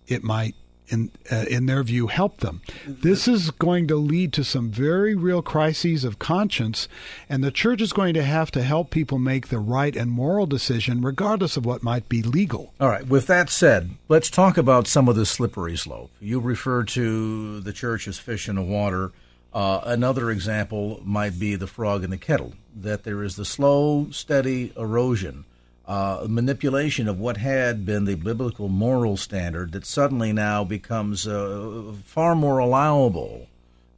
[0.08, 0.56] it might,
[0.88, 2.62] in uh, in their view, help them?
[2.88, 6.88] This is going to lead to some very real crises of conscience,
[7.28, 10.46] and the church is going to have to help people make the right and moral
[10.46, 12.74] decision, regardless of what might be legal.
[12.80, 13.06] All right.
[13.06, 16.12] With that said, let's talk about some of the slippery slope.
[16.22, 19.12] You refer to the church as fish in the water.
[19.54, 24.08] Uh, another example might be the frog in the kettle, that there is the slow,
[24.12, 25.44] steady erosion,
[25.86, 31.92] uh, manipulation of what had been the biblical moral standard that suddenly now becomes uh,
[32.06, 33.48] far more allowable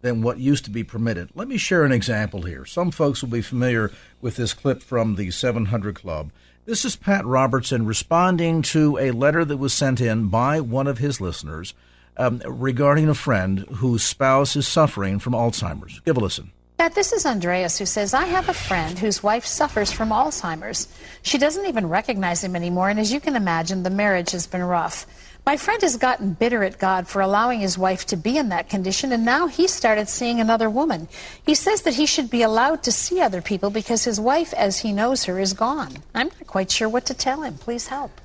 [0.02, 1.30] than what used to be permitted.
[1.36, 2.66] Let me share an example here.
[2.66, 6.32] Some folks will be familiar with this clip from the 700 Club.
[6.66, 10.98] This is Pat Robertson responding to a letter that was sent in by one of
[10.98, 11.74] his listeners
[12.18, 16.00] um, regarding a friend whose spouse is suffering from Alzheimer's.
[16.02, 16.52] Give a listen.
[16.78, 20.88] Pat, this is Andreas who says, I have a friend whose wife suffers from Alzheimer's.
[21.22, 24.64] She doesn't even recognize him anymore, and as you can imagine, the marriage has been
[24.64, 25.06] rough.
[25.46, 28.70] My friend has gotten bitter at God for allowing his wife to be in that
[28.70, 31.08] condition, and now he started seeing another woman.
[31.46, 34.80] He says that he should be allowed to see other people because his wife, as
[34.80, 35.98] he knows her, is gone.
[36.16, 37.58] I'm not quite sure what to tell him.
[37.58, 38.20] Please help.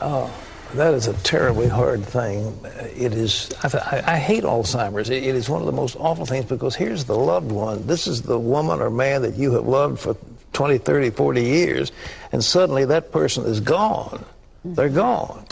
[0.00, 0.32] Oh,
[0.74, 2.58] that is a terribly hard thing.
[2.96, 5.10] It is, I, I hate Alzheimer's.
[5.10, 7.86] It, it is one of the most awful things because here's the loved one.
[7.86, 10.16] This is the woman or man that you have loved for
[10.54, 11.92] 20, 30, 40 years,
[12.32, 14.24] and suddenly that person is gone.
[14.64, 15.44] They're gone.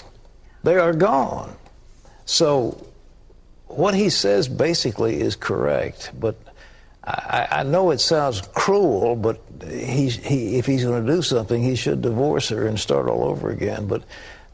[0.62, 1.55] They are gone.
[2.24, 2.87] So
[3.66, 6.37] what he says basically is correct, but
[7.04, 11.62] I, I know it sounds cruel, but he's, he, if he's going to do something,
[11.62, 13.86] he should divorce her and start all over again.
[13.86, 14.04] But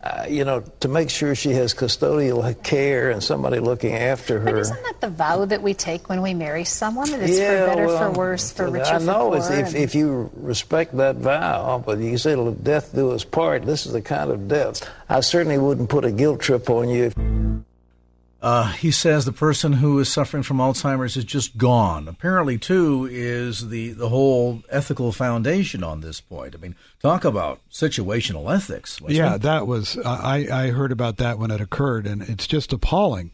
[0.06, 4.44] uh, you know, to make sure she has custodial care and somebody looking after her.
[4.44, 7.11] But isn't that the vow that we take when we marry someone?
[7.11, 9.00] That it's yeah, for better, well, for worse, for richer, for poorer.
[9.00, 13.11] I know for if, if you respect that vow, but you say let death do
[13.11, 13.64] us part.
[13.64, 14.88] This is the kind of death.
[15.09, 17.11] I certainly wouldn't put a guilt trip on you.
[18.46, 22.06] Uh, he says the person who is suffering from Alzheimer's is just gone.
[22.06, 26.54] Apparently, too, is the, the whole ethical foundation on this point.
[26.54, 29.00] I mean, talk about situational ethics.
[29.09, 33.32] Yeah, that was, I, I heard about that when it occurred, and it's just appalling.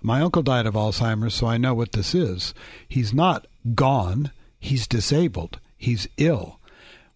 [0.00, 2.54] My uncle died of Alzheimer's, so I know what this is.
[2.88, 6.58] He's not gone, he's disabled, he's ill.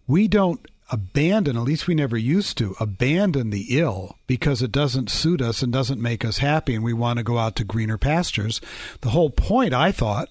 [0.05, 5.09] We don't abandon, at least we never used to, abandon the ill because it doesn't
[5.09, 7.97] suit us and doesn't make us happy and we want to go out to greener
[7.97, 8.59] pastures.
[9.01, 10.29] The whole point, I thought,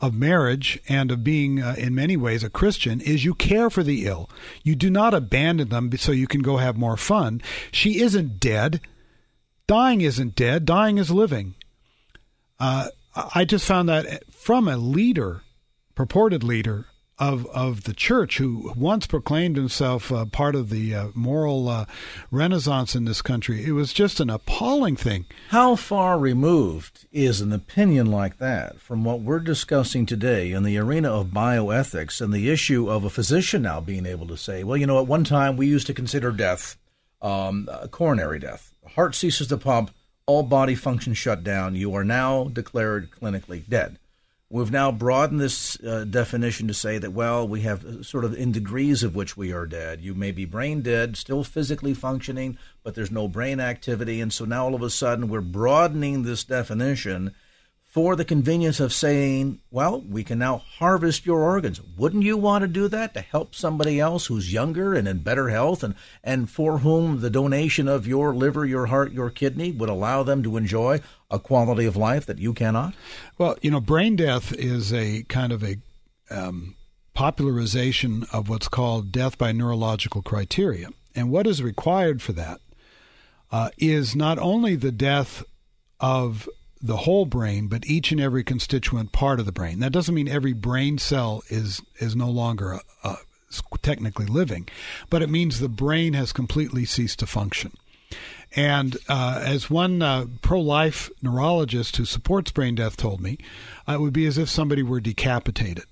[0.00, 3.82] of marriage and of being, uh, in many ways, a Christian is you care for
[3.82, 4.30] the ill.
[4.62, 7.42] You do not abandon them so you can go have more fun.
[7.70, 8.80] She isn't dead.
[9.66, 10.64] Dying isn't dead.
[10.64, 11.54] Dying is living.
[12.58, 12.88] Uh,
[13.34, 15.42] I just found that from a leader,
[15.94, 16.86] purported leader
[17.18, 21.86] of of the church, who once proclaimed himself uh, part of the uh, moral uh,
[22.30, 23.64] renaissance in this country.
[23.64, 25.26] It was just an appalling thing.
[25.48, 30.78] How far removed is an opinion like that from what we're discussing today in the
[30.78, 34.76] arena of bioethics and the issue of a physician now being able to say, well,
[34.76, 36.76] you know, at one time we used to consider death
[37.20, 38.74] um, coronary death.
[38.94, 39.90] Heart ceases to pump,
[40.26, 41.74] all body functions shut down.
[41.74, 43.98] You are now declared clinically dead.
[44.50, 48.34] We've now broadened this uh, definition to say that, well, we have uh, sort of
[48.34, 50.00] in degrees of which we are dead.
[50.00, 54.22] You may be brain dead, still physically functioning, but there's no brain activity.
[54.22, 57.34] And so now all of a sudden we're broadening this definition
[57.88, 61.80] for the convenience of saying, well, we can now harvest your organs.
[61.96, 65.48] Wouldn't you want to do that to help somebody else who's younger and in better
[65.48, 69.88] health and, and for whom the donation of your liver, your heart, your kidney would
[69.88, 72.92] allow them to enjoy a quality of life that you cannot?
[73.38, 75.78] Well, you know, brain death is a kind of a
[76.30, 76.76] um,
[77.14, 80.88] popularization of what's called death by neurological criteria.
[81.14, 82.60] And what is required for that
[83.50, 85.42] uh, is not only the death
[85.98, 86.46] of
[86.80, 89.80] the whole brain, but each and every constituent part of the brain.
[89.80, 93.16] That doesn't mean every brain cell is is no longer uh,
[93.82, 94.68] technically living,
[95.10, 97.72] but it means the brain has completely ceased to function.
[98.56, 103.38] And uh, as one uh, pro life neurologist who supports brain death told me,
[103.86, 105.84] uh, it would be as if somebody were decapitated.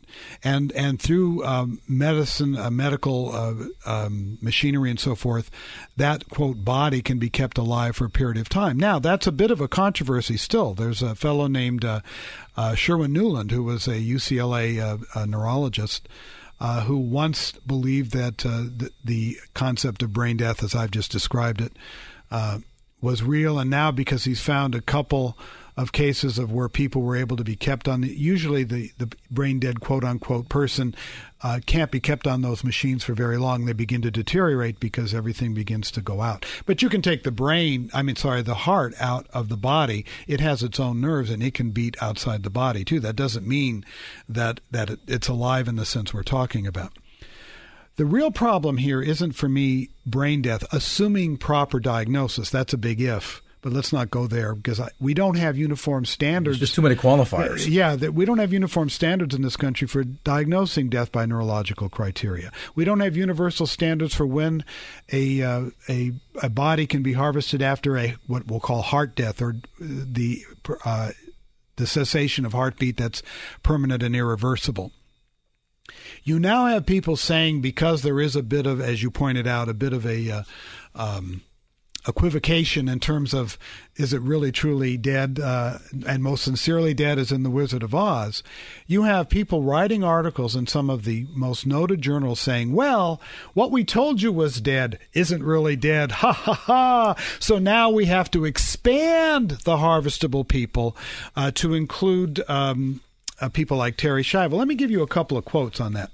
[0.42, 5.50] And, and through um, medicine, uh, medical uh, um, machinery, and so forth,
[5.96, 8.78] that quote body can be kept alive for a period of time.
[8.78, 10.74] Now, that's a bit of a controversy still.
[10.74, 12.00] There's a fellow named uh,
[12.74, 16.08] Sherwin Newland who was a UCLA neurologist.
[16.58, 21.12] Uh, who once believed that uh, the, the, concept of brain death, as I've just
[21.12, 21.74] described it,
[22.30, 22.60] uh,
[23.02, 25.36] was real, and now because he's found a couple
[25.76, 29.14] of cases of where people were able to be kept on the, usually the, the
[29.30, 30.94] brain dead quote unquote person
[31.42, 33.66] uh, can't be kept on those machines for very long.
[33.66, 36.46] They begin to deteriorate because everything begins to go out.
[36.64, 40.06] But you can take the brain i mean sorry the heart out of the body.
[40.26, 43.00] It has its own nerves and it can beat outside the body too.
[43.00, 43.84] That doesn't mean
[44.28, 46.92] that that it, it's alive in the sense we're talking about.
[47.96, 52.50] The real problem here isn't for me brain death, assuming proper diagnosis.
[52.50, 53.42] That's a big if.
[53.66, 56.60] But let's not go there because I, we don't have uniform standards.
[56.60, 57.68] There's just too many qualifiers.
[57.68, 61.88] Yeah, that we don't have uniform standards in this country for diagnosing death by neurological
[61.88, 62.52] criteria.
[62.76, 64.64] We don't have universal standards for when
[65.10, 69.42] a uh, a, a body can be harvested after a what we'll call heart death
[69.42, 70.44] or the
[70.84, 71.10] uh,
[71.74, 73.20] the cessation of heartbeat that's
[73.64, 74.92] permanent and irreversible.
[76.22, 79.68] You now have people saying because there is a bit of, as you pointed out,
[79.68, 80.42] a bit of a uh,
[80.94, 81.42] um,
[82.06, 83.58] equivocation in terms of
[83.96, 87.94] is it really truly dead uh, and most sincerely dead as in the wizard of
[87.94, 88.42] oz
[88.86, 93.20] you have people writing articles in some of the most noted journals saying well
[93.54, 98.06] what we told you was dead isn't really dead ha ha ha so now we
[98.06, 100.96] have to expand the harvestable people
[101.34, 103.00] uh, to include um,
[103.40, 104.52] uh, people like Terri Schiavo.
[104.52, 106.10] Let me give you a couple of quotes on that.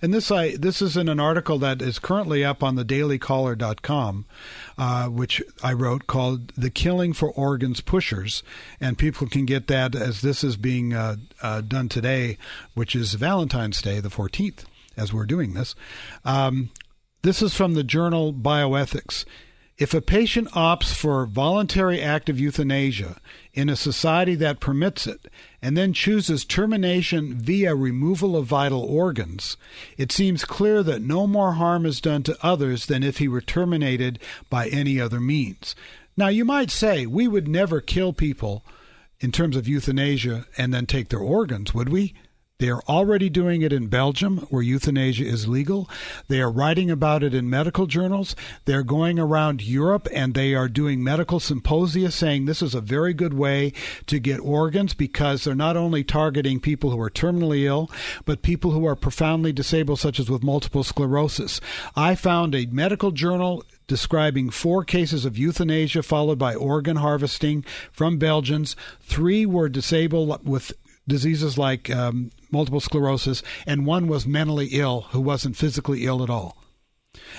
[0.00, 4.26] And this I this is in an article that is currently up on the dailycaller.com,
[4.78, 8.42] uh, which I wrote called "The Killing for Organs Pushers,"
[8.80, 12.38] and people can get that as this is being uh, uh, done today,
[12.74, 14.64] which is Valentine's Day, the 14th,
[14.96, 15.74] as we're doing this.
[16.24, 16.70] Um,
[17.22, 19.24] this is from the journal Bioethics.
[19.78, 23.20] If a patient opts for voluntary active euthanasia
[23.52, 25.28] in a society that permits it
[25.60, 29.58] and then chooses termination via removal of vital organs,
[29.98, 33.42] it seems clear that no more harm is done to others than if he were
[33.42, 35.76] terminated by any other means.
[36.16, 38.64] Now, you might say we would never kill people
[39.20, 42.14] in terms of euthanasia and then take their organs, would we?
[42.58, 45.90] They are already doing it in Belgium, where euthanasia is legal.
[46.28, 48.34] They are writing about it in medical journals.
[48.64, 53.12] They're going around Europe and they are doing medical symposia saying this is a very
[53.12, 53.74] good way
[54.06, 57.90] to get organs because they're not only targeting people who are terminally ill,
[58.24, 61.60] but people who are profoundly disabled, such as with multiple sclerosis.
[61.94, 68.16] I found a medical journal describing four cases of euthanasia followed by organ harvesting from
[68.16, 68.76] Belgians.
[69.02, 70.72] Three were disabled with
[71.08, 76.30] diseases like um, multiple sclerosis, and one was mentally ill who wasn't physically ill at
[76.30, 76.56] all.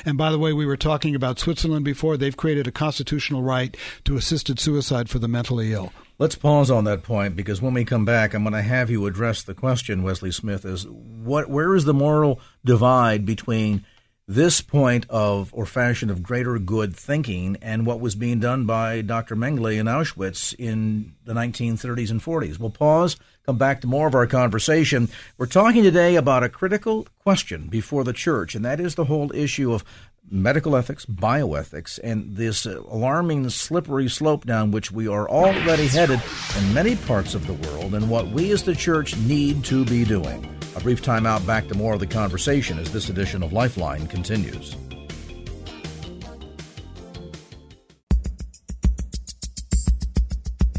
[0.05, 2.17] And by the way, we were talking about Switzerland before.
[2.17, 3.75] They've created a constitutional right
[4.05, 5.91] to assisted suicide for the mentally ill.
[6.19, 9.07] Let's pause on that point because when we come back, I'm going to have you
[9.07, 13.85] address the question, Wesley Smith, is what where is the moral divide between
[14.27, 19.01] this point of or fashion of greater good thinking and what was being done by
[19.01, 19.35] Dr.
[19.35, 22.59] Mengele in Auschwitz in the 1930s and 40s.
[22.59, 23.15] We'll pause,
[23.47, 25.07] come back to more of our conversation.
[25.37, 29.33] We're talking today about a critical question before the church, and that is the whole
[29.33, 29.85] issue of
[30.29, 36.21] medical ethics, bioethics, and this alarming slippery slope down which we are already headed
[36.57, 40.03] in many parts of the world, and what we as the church need to be
[40.03, 40.53] doing.
[40.75, 44.07] A brief time out, back to more of the conversation as this edition of Lifeline
[44.07, 44.75] continues.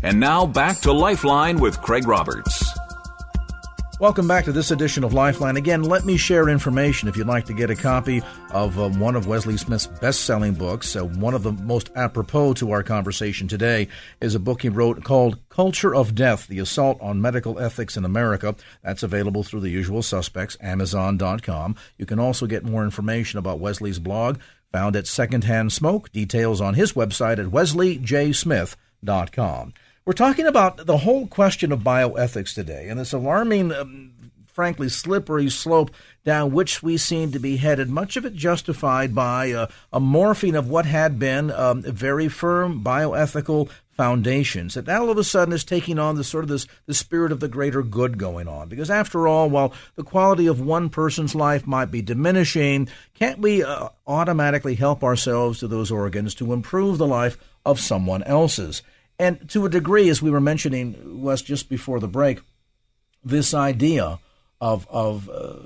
[0.03, 2.65] And now back to Lifeline with Craig Roberts.
[4.01, 5.57] Welcome back to this edition of Lifeline.
[5.57, 8.23] Again, let me share information if you'd like to get a copy
[8.53, 10.95] of um, one of Wesley Smith's best selling books.
[10.95, 13.89] Uh, one of the most apropos to our conversation today
[14.21, 18.05] is a book he wrote called Culture of Death The Assault on Medical Ethics in
[18.05, 18.55] America.
[18.85, 21.75] That's available through the usual suspects, Amazon.com.
[21.97, 24.39] You can also get more information about Wesley's blog
[24.71, 26.13] found at Secondhand Smoke.
[26.13, 29.75] Details on his website at wesleyjsmith.com.
[30.09, 34.15] We're talking about the whole question of bioethics today and this alarming, um,
[34.47, 35.91] frankly, slippery slope
[36.25, 39.49] down which we seem to be headed, much of it justified by
[39.93, 45.19] a morphing of what had been um, very firm bioethical foundations that now all of
[45.19, 48.17] a sudden is taking on the sort of this the spirit of the greater good
[48.17, 48.71] going on.
[48.71, 53.63] Because after all while the quality of one person's life might be diminishing can't we
[53.63, 57.37] uh, automatically help ourselves to those organs to improve the life
[57.67, 58.81] of someone else's
[59.19, 62.41] and to a degree, as we were mentioning, Wes, just before the break,
[63.25, 64.19] this idea
[64.61, 65.57] of of uh,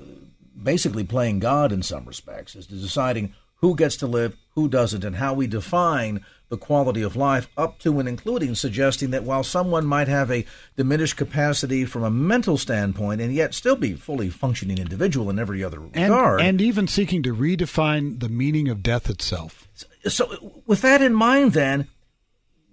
[0.61, 5.15] basically playing God in some respects is deciding who gets to live, who doesn't, and
[5.15, 9.85] how we define the quality of life, up to and including suggesting that while someone
[9.85, 10.45] might have a
[10.75, 15.63] diminished capacity from a mental standpoint and yet still be fully functioning individual in every
[15.63, 19.67] other and, regard, and even seeking to redefine the meaning of death itself.
[19.73, 21.87] So, so with that in mind, then,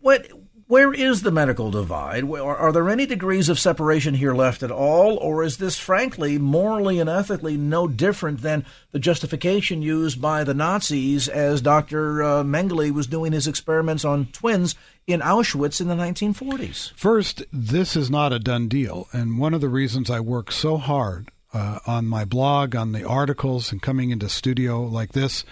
[0.01, 0.29] what
[0.71, 2.23] where is the medical divide?
[2.31, 5.17] Are there any degrees of separation here left at all?
[5.17, 10.55] Or is this, frankly, morally and ethically no different than the justification used by the
[10.55, 12.23] Nazis as Dr.
[12.23, 14.77] Uh, Mengele was doing his experiments on twins
[15.09, 16.93] in Auschwitz in the 1940s?
[16.95, 19.09] First, this is not a done deal.
[19.13, 23.03] And one of the reasons I work so hard uh, on my blog, on the
[23.03, 25.45] articles, and coming into studio like this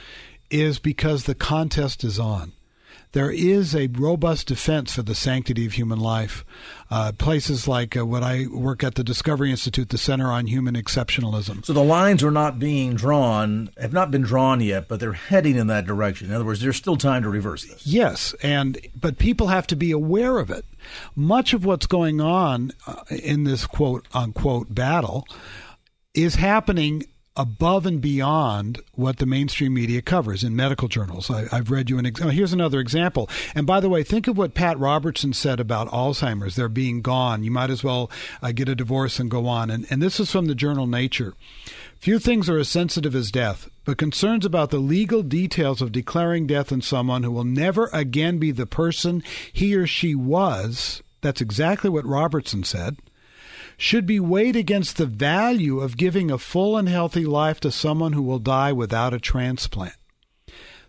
[0.48, 2.52] is because the contest is on
[3.12, 6.44] there is a robust defense for the sanctity of human life.
[6.90, 10.74] Uh, places like uh, what I work at the Discovery Institute, the Center on Human
[10.74, 11.64] Exceptionalism.
[11.64, 15.56] So the lines are not being drawn, have not been drawn yet, but they're heading
[15.56, 16.28] in that direction.
[16.28, 17.86] In other words, there's still time to reverse this.
[17.86, 20.64] Yes, and but people have to be aware of it.
[21.14, 25.26] Much of what's going on uh, in this quote unquote battle
[26.14, 27.04] is happening
[27.38, 31.30] above and beyond what the mainstream media covers in medical journals.
[31.30, 32.30] I, have read you an example.
[32.30, 33.30] Oh, here's another example.
[33.54, 36.56] And by the way, think of what Pat Robertson said about Alzheimer's.
[36.56, 37.44] They're being gone.
[37.44, 38.10] You might as well
[38.42, 39.70] uh, get a divorce and go on.
[39.70, 41.34] And, and this is from the journal Nature.
[42.00, 46.46] Few things are as sensitive as death, but concerns about the legal details of declaring
[46.46, 49.22] death in someone who will never again be the person
[49.52, 51.02] he or she was.
[51.20, 52.98] That's exactly what Robertson said
[53.78, 58.12] should be weighed against the value of giving a full and healthy life to someone
[58.12, 59.94] who will die without a transplant.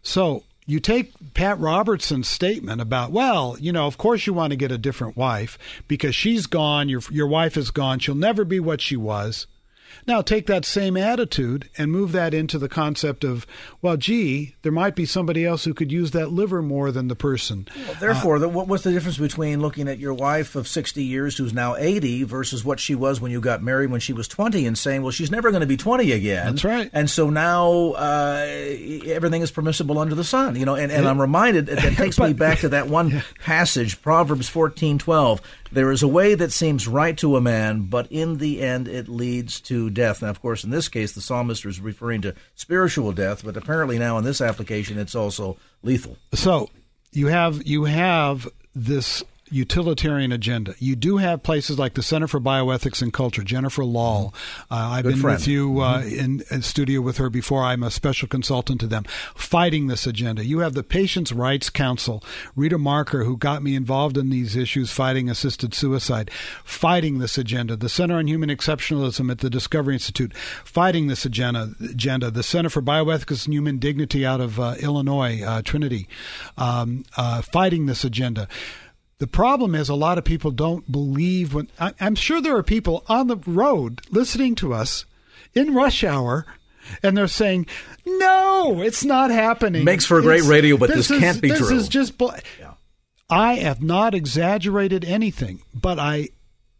[0.01, 4.57] So, you take Pat Robertson's statement about, well, you know, of course you want to
[4.57, 8.59] get a different wife because she's gone, your your wife is gone, she'll never be
[8.59, 9.47] what she was.
[10.07, 13.45] Now, take that same attitude and move that into the concept of,
[13.81, 17.15] well, gee, there might be somebody else who could use that liver more than the
[17.15, 17.67] person.
[17.87, 21.03] Well, therefore, uh, the, what, what's the difference between looking at your wife of 60
[21.03, 24.27] years who's now 80 versus what she was when you got married when she was
[24.27, 26.45] 20 and saying, well, she's never going to be 20 again.
[26.47, 26.89] That's right.
[26.93, 28.45] And so now uh,
[29.05, 30.55] everything is permissible under the sun.
[30.55, 34.01] You know, and, and I'm reminded that takes but, me back to that one passage,
[34.01, 35.41] Proverbs 14 12.
[35.71, 39.07] There is a way that seems right to a man, but in the end it
[39.07, 40.21] leads to death.
[40.21, 43.99] Now, of course, in this case, the psalmist is referring to spiritual death, but apparently
[43.99, 46.17] now in this application, it's also lethal.
[46.33, 46.69] So
[47.11, 50.75] you have you have this utilitarian agenda.
[50.79, 54.33] You do have places like the Center for Bioethics and Culture, Jennifer Lahl.
[54.69, 55.39] Uh, I've Good been friend.
[55.39, 56.19] with you uh, mm-hmm.
[56.19, 57.63] in, in, studio with her before.
[57.63, 59.03] I'm a special consultant to them,
[59.35, 60.45] fighting this agenda.
[60.45, 62.23] You have the Patients' Rights Council,
[62.55, 66.29] Rita Marker, who got me involved in these issues, fighting assisted suicide,
[66.63, 67.75] fighting this agenda.
[67.75, 71.73] The Center on Human Exceptionalism at the Discovery Institute, fighting this agenda.
[71.79, 72.31] agenda.
[72.31, 76.07] The Center for Bioethics and Human Dignity out of uh, Illinois, uh, Trinity,
[76.57, 78.47] um, uh, fighting this agenda.
[79.19, 82.63] The problem is a lot of people don't believe when I, am sure there are
[82.63, 85.05] people on the road listening to us
[85.53, 86.45] in rush hour
[87.03, 87.67] and they're saying,
[88.05, 91.49] "No, it's not happening." Makes for a great It's- radio, but this is- can't be
[91.49, 91.67] this true.
[91.69, 92.17] This is just.
[92.17, 92.29] Bl-
[93.29, 96.29] I have not exaggerated anything, but I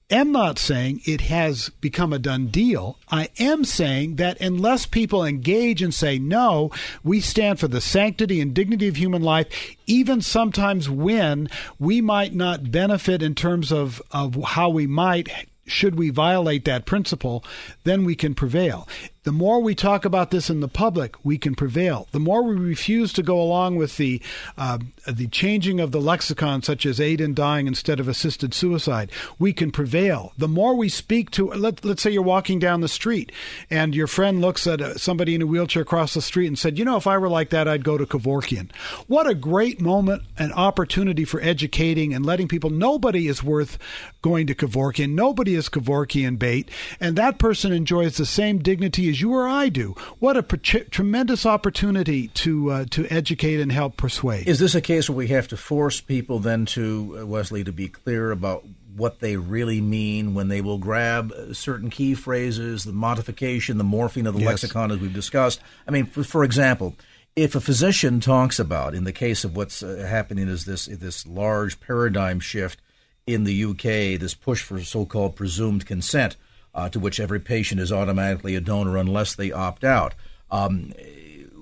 [0.10, 2.98] am not saying it has become a done deal.
[3.10, 6.72] I am saying that unless people engage and say, no,
[7.04, 9.48] we stand for the sanctity and dignity of human life,
[9.86, 15.30] even sometimes when we might not benefit in terms of, of how we might.
[15.66, 17.44] Should we violate that principle,
[17.84, 18.88] then we can prevail.
[19.30, 22.08] The more we talk about this in the public, we can prevail.
[22.14, 24.24] The more we refuse to go along with the
[24.58, 29.12] uh, the changing of the lexicon, such as aid in dying instead of assisted suicide,
[29.38, 30.34] we can prevail.
[30.40, 33.32] The more we speak to, let, let's say you're walking down the street
[33.70, 36.80] and your friend looks at uh, somebody in a wheelchair across the street and said,
[36.80, 38.72] "You know, if I were like that, I'd go to Kevorkian."
[39.06, 42.72] What a great moment and opportunity for educating and letting people.
[42.72, 43.78] Nobody is worth
[44.24, 45.12] going to Kevorkian.
[45.12, 46.68] Nobody is Kevorkian bait,
[47.00, 49.96] and that person enjoys the same dignity as you or I do.
[50.20, 54.48] What a pre- tremendous opportunity to uh, to educate and help persuade.
[54.48, 57.72] Is this a case where we have to force people then to, uh, Wesley, to
[57.72, 58.64] be clear about
[58.96, 63.84] what they really mean when they will grab uh, certain key phrases, the modification, the
[63.84, 64.50] morphing of the Yes.
[64.50, 65.60] lexicon, as we've discussed?
[65.88, 66.96] I mean, for, for example,
[67.36, 71.26] if a physician talks about, in the case of what's uh, happening, is this this
[71.26, 72.82] large paradigm shift
[73.26, 76.36] in the UK, this push for so-called presumed consent,
[76.80, 80.16] uh, to which every patient is automatically a donor unless they opt out.
[80.50, 80.94] Um,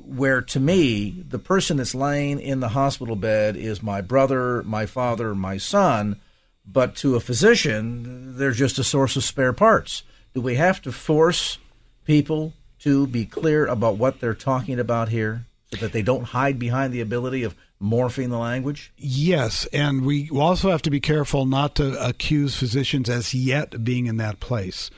[0.05, 4.85] where to me, the person that's laying in the hospital bed is my brother, my
[4.85, 6.21] father, my son,
[6.65, 10.03] but to a physician, they're just a source of spare parts.
[10.33, 11.57] Do we have to force
[12.05, 16.59] people to be clear about what they're talking about here so that they don't hide
[16.59, 18.93] behind the ability of morphing the language?
[18.97, 24.05] Yes, and we also have to be careful not to accuse physicians as yet being
[24.05, 24.89] in that place.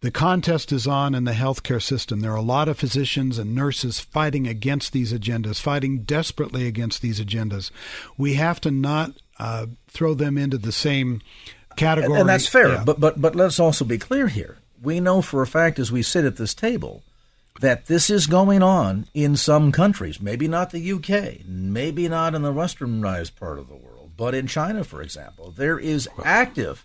[0.00, 2.20] The contest is on in the healthcare system.
[2.20, 7.02] There are a lot of physicians and nurses fighting against these agendas, fighting desperately against
[7.02, 7.72] these agendas.
[8.16, 11.20] We have to not uh, throw them into the same
[11.76, 12.20] category.
[12.20, 12.74] And that's fair.
[12.74, 12.84] Yeah.
[12.84, 14.58] But but but let's also be clear here.
[14.80, 17.02] We know for a fact as we sit at this table
[17.60, 20.20] that this is going on in some countries.
[20.20, 24.46] Maybe not the UK, maybe not in the westernized part of the world, but in
[24.46, 26.84] China, for example, there is active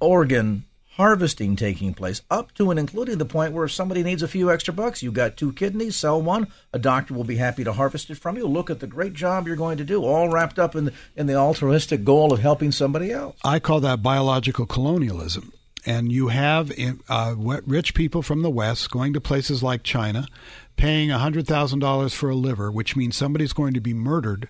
[0.00, 0.64] organ
[0.96, 4.50] harvesting taking place up to and including the point where if somebody needs a few
[4.50, 8.08] extra bucks, you've got two kidneys, sell one, a doctor will be happy to harvest
[8.10, 8.46] it from you.
[8.46, 11.26] Look at the great job you're going to do, all wrapped up in the, in
[11.26, 13.36] the altruistic goal of helping somebody else.
[13.44, 15.52] I call that biological colonialism.
[15.84, 16.72] And you have
[17.08, 20.26] uh, rich people from the West going to places like China,
[20.76, 24.48] paying $100,000 for a liver, which means somebody's going to be murdered,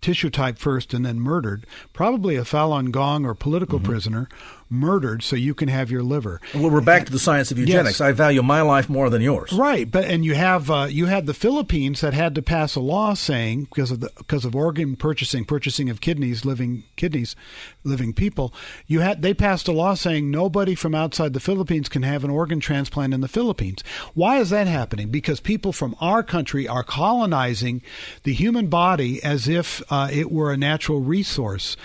[0.00, 3.90] tissue type first, and then murdered, probably a Falun Gong or political Mm-hmm.
[3.92, 4.28] prisoner,
[4.72, 6.40] murdered so you can have your liver.
[6.54, 8.00] Well, we're back to the science of eugenics.
[8.00, 8.00] Yes.
[8.00, 9.52] I value my life more than yours.
[9.52, 12.80] Right, but and you have uh, you had the Philippines that had to pass a
[12.80, 17.36] law saying because of the because of organ purchasing, purchasing of kidneys, living kidneys,
[17.84, 18.52] living people.
[18.86, 22.30] You had they passed a law saying nobody from outside the Philippines can have an
[22.30, 23.84] organ transplant in the Philippines.
[24.14, 25.10] Why is that happening?
[25.10, 27.82] Because people from our country are colonizing
[28.22, 31.76] the human body as if uh, it were a natural resource,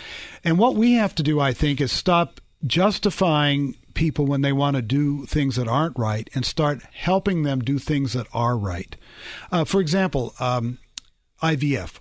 [0.44, 4.76] and what we have to do, I think, is stop justifying people when they want
[4.76, 8.96] to do things that aren't right and start helping them do things that are right.
[9.52, 10.78] Uh, for example, um,
[11.42, 12.00] IVF.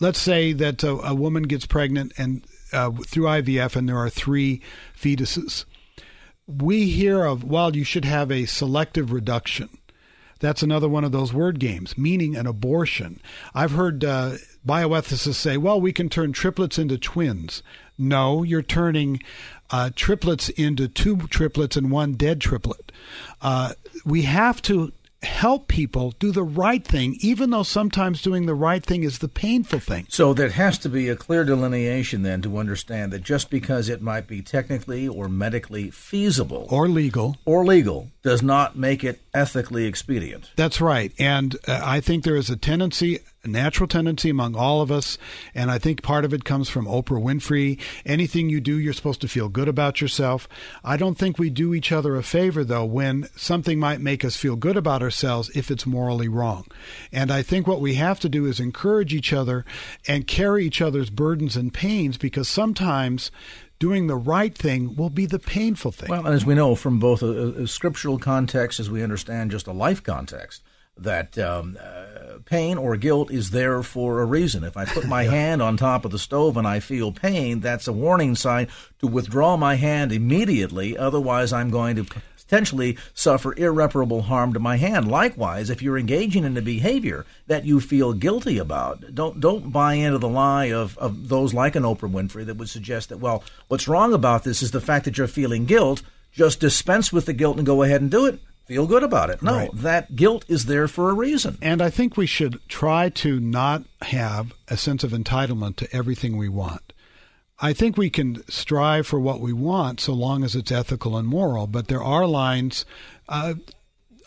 [0.00, 4.10] Let's say that a, a woman gets pregnant and uh, through IVF, and there are
[4.10, 4.62] three
[4.98, 5.64] fetuses.
[6.46, 9.68] We hear of well, you should have a selective reduction.
[10.40, 13.20] That's another one of those word games, meaning an abortion.
[13.54, 14.36] I've heard uh,
[14.66, 17.62] bioethicists say, well, we can turn triplets into twins.
[17.98, 19.20] No, you're turning
[19.70, 22.92] uh, triplets into two triplets and one dead triplet.
[23.40, 23.72] Uh,
[24.04, 24.92] we have to
[25.22, 29.28] help people do the right thing, even though sometimes doing the right thing is the
[29.28, 30.06] painful thing.
[30.08, 34.00] So there has to be a clear delineation then to understand that just because it
[34.00, 39.86] might be technically or medically feasible or legal or legal does not make it ethically
[39.86, 40.50] expedient.
[40.56, 41.12] That's right.
[41.18, 45.16] And uh, I think there is a tendency, natural tendency among all of us,
[45.54, 47.78] and I think part of it comes from Oprah Winfrey.
[48.04, 50.48] Anything you do, you're supposed to feel good about yourself.
[50.84, 54.36] I don't think we do each other a favor, though, when something might make us
[54.36, 56.66] feel good about ourselves if it's morally wrong.
[57.12, 59.64] And I think what we have to do is encourage each other
[60.06, 63.30] and carry each other's burdens and pains because sometimes
[63.78, 66.10] doing the right thing will be the painful thing.
[66.10, 69.72] Well, as we know from both a, a scriptural context as we understand just a
[69.72, 70.62] life context,
[70.96, 74.64] that um, uh, pain or guilt is there for a reason.
[74.64, 77.88] If I put my hand on top of the stove and I feel pain, that's
[77.88, 78.68] a warning sign
[79.00, 80.96] to withdraw my hand immediately.
[80.96, 82.06] Otherwise, I'm going to
[82.50, 85.08] potentially suffer irreparable harm to my hand.
[85.08, 89.94] Likewise, if you're engaging in a behavior that you feel guilty about, don't don't buy
[89.94, 93.44] into the lie of, of those like an Oprah Winfrey that would suggest that, well,
[93.68, 96.02] what's wrong about this is the fact that you're feeling guilt.
[96.32, 98.40] Just dispense with the guilt and go ahead and do it
[98.70, 99.42] feel good about it.
[99.42, 99.70] No, right.
[99.74, 101.58] that guilt is there for a reason.
[101.60, 106.36] And I think we should try to not have a sense of entitlement to everything
[106.36, 106.92] we want.
[107.58, 111.26] I think we can strive for what we want so long as it's ethical and
[111.26, 112.84] moral, but there are lines.
[113.28, 113.54] Uh,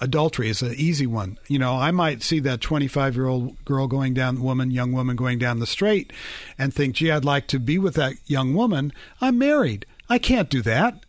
[0.02, 1.40] adultery is an easy one.
[1.48, 5.16] You know, I might see that 25 year old girl going down, woman, young woman
[5.16, 6.12] going down the street
[6.58, 8.92] and think, gee, I'd like to be with that young woman.
[9.22, 9.86] I'm married.
[10.10, 11.06] I can't do that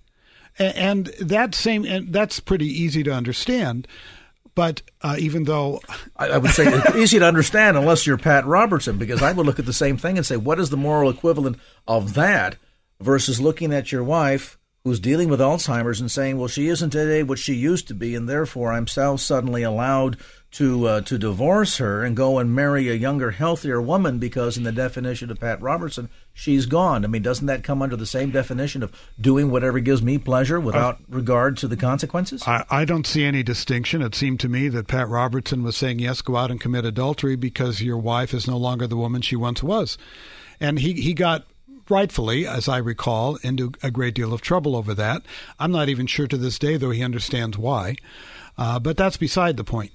[0.59, 3.87] and that same and that's pretty easy to understand.
[4.55, 5.81] But uh, even though
[6.17, 9.47] I, I would say it's easy to understand, unless you're Pat Robertson, because I would
[9.47, 12.57] look at the same thing and say, what is the moral equivalent of that
[13.01, 17.23] versus looking at your wife who's dealing with Alzheimer's and saying, well, she isn't today
[17.23, 20.19] what she used to be, and therefore I'm so suddenly allowed
[20.53, 24.63] to uh, to divorce her and go and marry a younger, healthier woman because, in
[24.63, 27.05] the definition of Pat Robertson, she's gone.
[27.05, 30.61] I mean, doesn't that come under the same definition of doing whatever gives me pleasure
[30.61, 32.43] without uh, regard to the consequences?
[32.47, 34.03] I, I don't see any distinction.
[34.03, 37.37] It seemed to me that Pat Robertson was saying, yes, go out and commit adultery
[37.37, 39.97] because your wife is no longer the woman she once was.
[40.61, 41.47] And he, he got
[41.89, 45.23] rightfully, as I recall, into a great deal of trouble over that.
[45.59, 47.97] I'm not even sure to this day, though he understands why.
[48.59, 49.93] Uh, but that's beside the point.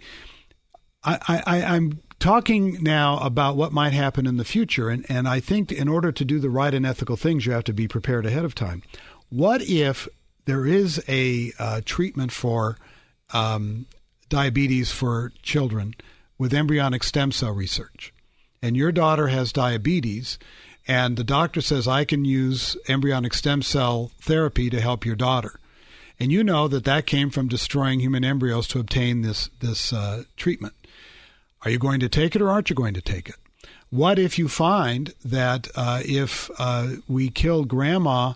[1.03, 5.39] I, I, I'm talking now about what might happen in the future, and, and I
[5.39, 8.25] think in order to do the right and ethical things, you have to be prepared
[8.25, 8.83] ahead of time.
[9.29, 10.07] What if
[10.45, 12.77] there is a uh, treatment for
[13.31, 13.85] um,
[14.27, 15.95] diabetes for children
[16.37, 18.13] with embryonic stem cell research,
[18.61, 20.37] and your daughter has diabetes,
[20.87, 25.59] and the doctor says, I can use embryonic stem cell therapy to help your daughter?
[26.19, 30.23] And you know that that came from destroying human embryos to obtain this this uh,
[30.35, 30.73] treatment.
[31.63, 33.35] Are you going to take it or aren't you going to take it?
[33.89, 38.33] What if you find that uh, if uh, we kill grandma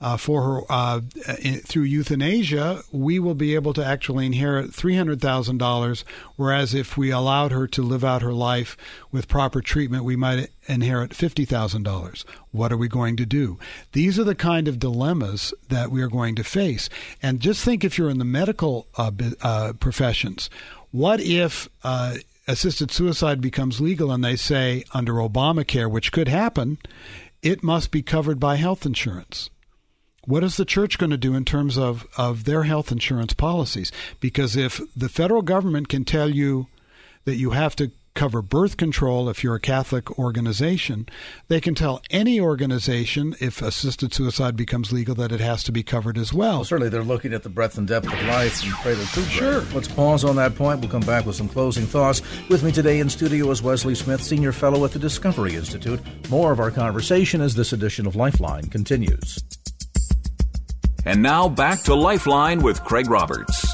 [0.00, 1.00] uh, for her uh,
[1.40, 6.04] in, through euthanasia, we will be able to actually inherit $300,000,
[6.36, 8.76] whereas if we allowed her to live out her life
[9.10, 12.24] with proper treatment, we might inherit $50,000.
[12.50, 13.58] What are we going to do?
[13.92, 16.90] These are the kind of dilemmas that we are going to face.
[17.22, 19.10] And just think if you're in the medical uh,
[19.42, 20.50] uh, professions,
[20.90, 21.68] what if
[22.46, 26.78] assisted suicide becomes legal and they say under Obamacare, which could happen,
[27.42, 29.50] it must be covered by health insurance.
[30.26, 33.92] What is the church going to do in terms of, of their health insurance policies?
[34.20, 36.68] Because if the federal government can tell you
[37.24, 41.06] that you have to cover birth control if you're a Catholic organization.
[41.48, 45.82] They can tell any organization if assisted suicide becomes legal that it has to be
[45.82, 46.58] covered as well.
[46.58, 49.28] well certainly, they're looking at the breadth and depth of life and pray the truth.
[49.28, 49.60] Sure.
[49.74, 50.80] Let's pause on that point.
[50.80, 52.22] We'll come back with some closing thoughts.
[52.48, 56.00] With me today in studio is Wesley Smith, Senior Fellow at the Discovery Institute.
[56.30, 59.38] More of our conversation as this edition of Lifeline continues.
[61.04, 63.73] And now back to Lifeline with Craig Roberts.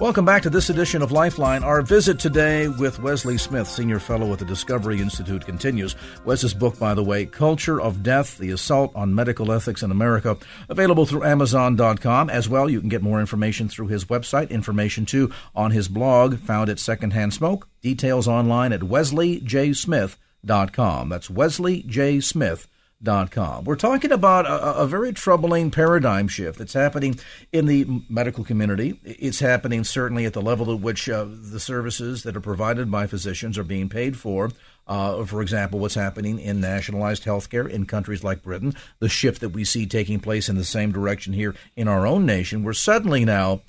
[0.00, 1.64] Welcome back to this edition of Lifeline.
[1.64, 5.96] Our visit today with Wesley Smith, Senior Fellow at the Discovery Institute, continues.
[6.24, 10.36] Wes's book, by the way, Culture of Death The Assault on Medical Ethics in America,
[10.68, 12.30] available through Amazon.com.
[12.30, 16.38] As well, you can get more information through his website, information too on his blog,
[16.38, 17.66] found at Secondhand Smoke.
[17.82, 21.08] Details online at wesleyjsmith.com.
[21.08, 22.20] That's Wesley J.
[22.20, 22.68] Smith
[23.04, 23.62] Com.
[23.62, 27.20] We're talking about a, a, very troubling paradigm shift that's happening
[27.52, 28.98] in the medical community.
[29.04, 33.06] It's happening certainly at the level at which uh, the services that are provided by
[33.06, 34.50] physicians are being paid for.
[34.88, 39.50] Uh, for example, what's happening in nationalized healthcare in countries like Britain, the shift that
[39.50, 42.64] we see taking place in the same direction here in our own nation.
[42.64, 43.62] We're suddenly now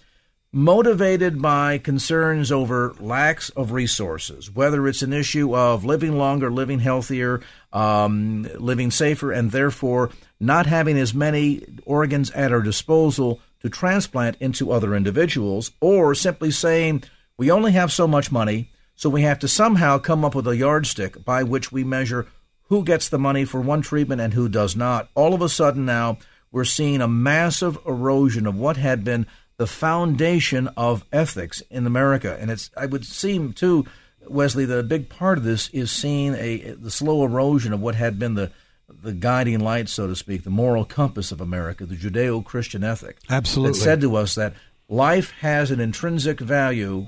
[0.52, 6.80] motivated by concerns over lacks of resources, whether it's an issue of living longer, living
[6.80, 7.40] healthier,
[7.72, 14.38] um, living safer, and therefore not having as many organs at our disposal to transplant
[14.40, 17.04] into other individuals, or simply saying
[17.38, 20.58] we only have so much money, so we have to somehow come up with a
[20.58, 22.26] yardstick by which we measure
[22.64, 25.10] who gets the money for one treatment and who does not.
[25.14, 26.18] All of a sudden now,
[26.52, 29.28] we're seeing a massive erosion of what had been
[29.60, 32.38] the foundation of ethics in America.
[32.40, 33.86] And it's I would seem too,
[34.26, 37.96] Wesley, that a big part of this is seeing a the slow erosion of what
[37.96, 38.52] had been the
[38.88, 43.18] the guiding light, so to speak, the moral compass of America, the Judeo-Christian ethic.
[43.30, 43.78] Absolutely.
[43.78, 44.54] That said to us that
[44.88, 47.08] life has an intrinsic value,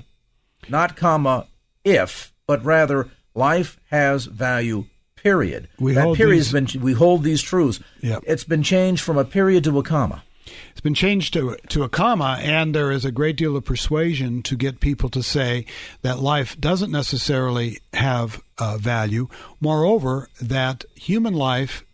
[0.68, 1.48] not comma
[1.84, 4.84] if, but rather life has value.
[5.16, 5.68] Period.
[5.78, 6.68] We that these, been.
[6.80, 7.78] We hold these truths.
[8.00, 8.24] Yep.
[8.26, 10.24] It's been changed from a period to a comma.
[10.72, 14.42] It's been changed to to a comma, and there is a great deal of persuasion
[14.42, 15.64] to get people to say
[16.00, 19.28] that life doesn't necessarily have uh, value.
[19.60, 21.84] Moreover, that human life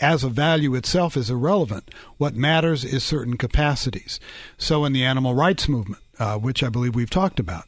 [0.00, 1.90] as a value itself is irrelevant.
[2.16, 4.18] What matters is certain capacities.
[4.56, 7.64] So, in the animal rights movement, uh, which I believe we've talked about,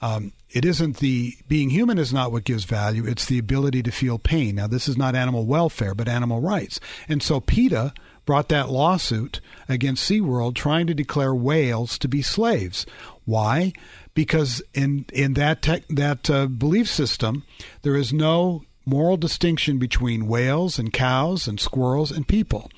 [0.00, 3.04] um, it isn't the being human is not what gives value.
[3.06, 4.56] It's the ability to feel pain.
[4.56, 6.78] Now, this is not animal welfare, but animal rights.
[7.08, 7.92] And so, PETA
[8.24, 12.86] brought that lawsuit against SeaWorld trying to declare whales to be slaves.
[13.24, 13.72] Why?
[14.14, 17.44] Because in in that tech, that uh, belief system,
[17.82, 22.70] there is no moral distinction between whales and cows and squirrels and people.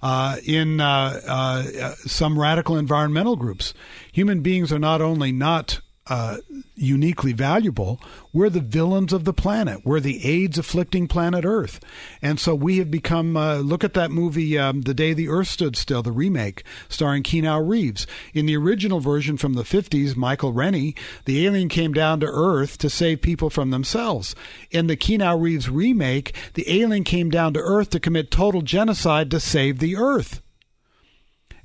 [0.00, 3.74] Uh, in uh, uh, some radical environmental groups,
[4.12, 6.38] human beings are not only not uh,
[6.74, 8.00] uniquely valuable.
[8.32, 9.84] We're the villains of the planet.
[9.84, 11.80] We're the AIDS afflicting planet Earth.
[12.22, 15.48] And so we have become, uh, look at that movie, um, The Day the Earth
[15.48, 18.06] Stood Still, the remake, starring Keanu Reeves.
[18.32, 20.94] In the original version from the 50s, Michael Rennie,
[21.24, 24.34] the alien came down to Earth to save people from themselves.
[24.70, 29.30] In the Keanu Reeves remake, the alien came down to Earth to commit total genocide
[29.30, 30.40] to save the Earth.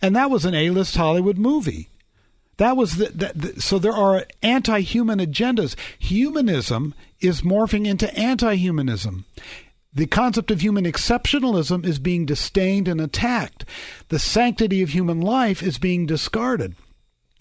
[0.02, 1.89] And that was an A list Hollywood movie.
[2.64, 5.76] That was the, the, the, so there are anti-human agendas.
[5.99, 9.26] Humanism is morphing into anti-humanism.
[9.93, 13.66] The concept of human exceptionalism is being disdained and attacked.
[14.07, 16.78] The sanctity of human life is being discarded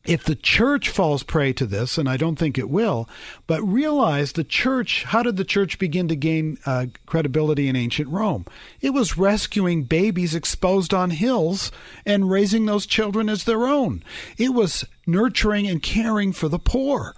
[0.05, 3.09] if the church falls prey to this, and I don't think it will,
[3.46, 8.09] but realize the church, how did the church begin to gain uh, credibility in ancient
[8.09, 8.44] Rome?
[8.80, 11.70] It was rescuing babies exposed on hills
[12.05, 14.03] and raising those children as their own.
[14.36, 17.14] It was nurturing and caring for the poor.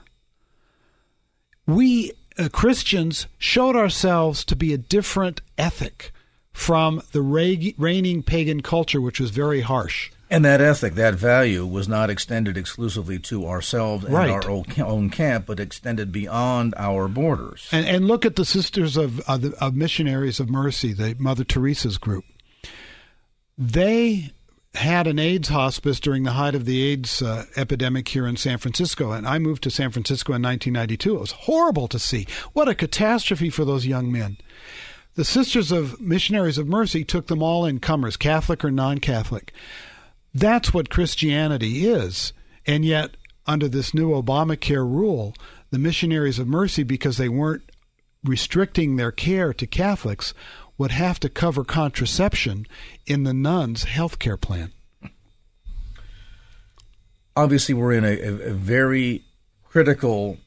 [1.66, 6.12] We uh, Christians showed ourselves to be a different ethic
[6.52, 10.10] from the reigning pagan culture, which was very harsh.
[10.34, 14.30] And that ethic, that value, was not extended exclusively to ourselves and right.
[14.30, 17.68] our own camp, but extended beyond our borders.
[17.70, 21.98] And, and look at the Sisters of, of, of Missionaries of Mercy, the Mother Teresa's
[21.98, 22.24] group.
[23.56, 24.32] They
[24.74, 28.58] had an AIDS hospice during the height of the AIDS uh, epidemic here in San
[28.58, 29.12] Francisco.
[29.12, 31.14] And I moved to San Francisco in 1992.
[31.14, 32.26] It was horrible to see.
[32.54, 34.38] What a catastrophe for those young men.
[35.14, 39.52] The Sisters of Missionaries of Mercy took them all in comers, Catholic or non Catholic.
[40.34, 42.32] That's what Christianity is.
[42.66, 43.16] And yet,
[43.46, 45.34] under this new Obamacare rule,
[45.70, 47.70] the missionaries of mercy, because they weren't
[48.24, 50.34] restricting their care to Catholics,
[50.76, 52.66] would have to cover contraception
[53.06, 54.72] in the nuns' health care plan.
[57.36, 59.24] Obviously, we're in a, a, a very
[59.62, 60.38] critical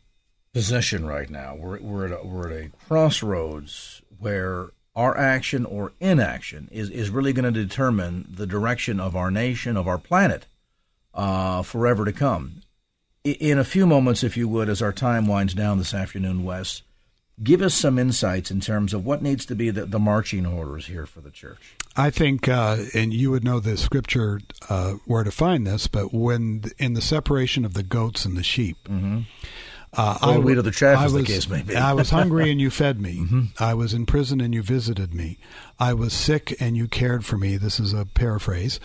[0.53, 1.55] position right now.
[1.55, 7.11] We're, we're, at a, we're at a crossroads where our action or inaction is, is
[7.11, 10.47] really going to determine the direction of our nation, of our planet,
[11.13, 12.63] uh, forever to come.
[13.23, 16.81] In a few moments, if you would, as our time winds down this afternoon, Wes,
[17.43, 20.87] give us some insights in terms of what needs to be the, the marching orders
[20.87, 21.75] here for the church.
[21.95, 26.11] I think, uh, and you would know the scripture uh, where to find this, but
[26.11, 29.21] when in the separation of the goats and the sheep, mm-hmm.
[29.97, 31.75] Uh, I wheat of the chaff, as was, the case may be.
[31.75, 33.07] I was hungry and you fed me.
[33.27, 33.61] Mm-hmm.
[33.61, 35.39] I was in prison and you visited me.
[35.79, 37.57] I was sick and you cared for me.
[37.57, 38.79] This is a paraphrase.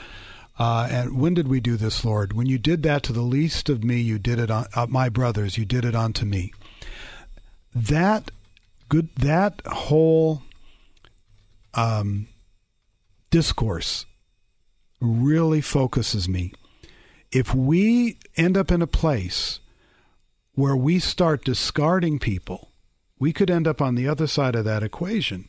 [0.59, 2.33] Uh, and when did we do this, Lord?
[2.33, 5.11] When you did that to the least of me, you did it on uh, my
[5.11, 5.59] brothers.
[5.59, 6.53] You did it unto me.
[7.75, 8.31] That
[8.89, 9.15] good.
[9.17, 10.43] That whole
[11.75, 12.27] um,
[13.31, 14.07] discourse
[15.01, 16.53] really focuses me.
[17.31, 19.61] If we end up in a place
[20.55, 22.71] where we start discarding people,
[23.19, 25.49] we could end up on the other side of that equation.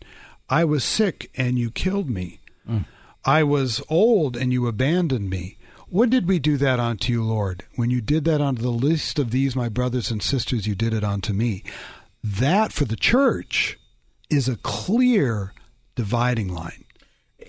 [0.49, 2.39] I was sick and you killed me.
[2.69, 2.85] Mm.
[3.25, 5.57] I was old and you abandoned me.
[5.87, 7.65] When did we do that unto you, Lord?
[7.75, 10.93] When you did that unto the least of these, my brothers and sisters, you did
[10.93, 11.63] it unto me.
[12.23, 13.77] That for the church
[14.29, 15.53] is a clear
[15.95, 16.82] dividing line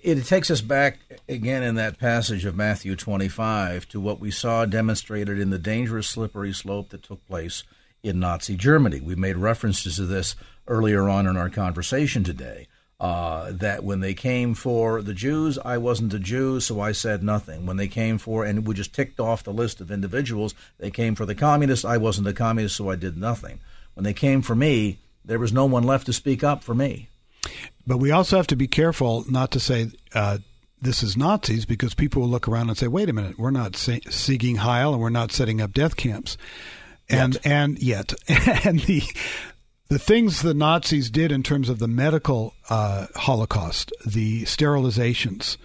[0.04, 0.98] it takes us back
[1.30, 6.06] again in that passage of Matthew 25 to what we saw demonstrated in the dangerous
[6.06, 7.64] slippery slope that took place
[8.02, 9.00] in Nazi Germany.
[9.00, 10.36] We made references to this
[10.68, 12.68] earlier on in our conversation today.
[13.00, 17.22] Uh, that when they came for the Jews, I wasn't a Jew, so I said
[17.22, 17.66] nothing.
[17.66, 21.14] When they came for, and we just ticked off the list of individuals, they came
[21.14, 23.60] for the communists, I wasn't a communist, so I did nothing.
[23.94, 27.08] When they came for me, there was no one left to speak up for me.
[27.86, 30.38] But we also have to be careful not to say uh,
[30.80, 33.76] this is Nazis because people will look around and say, "Wait a minute, we're not
[33.76, 36.36] seeking Heil and we're not setting up death camps."
[37.08, 37.46] And yet.
[37.46, 38.14] and yet
[38.64, 39.02] and the
[39.88, 45.56] the things the Nazis did in terms of the medical uh, Holocaust, the sterilizations,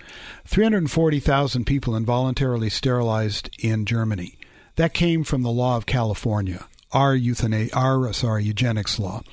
[0.45, 4.37] 340,000 people involuntarily sterilized in Germany.
[4.75, 9.23] That came from the law of California, our euthanasia, our sorry eugenics law.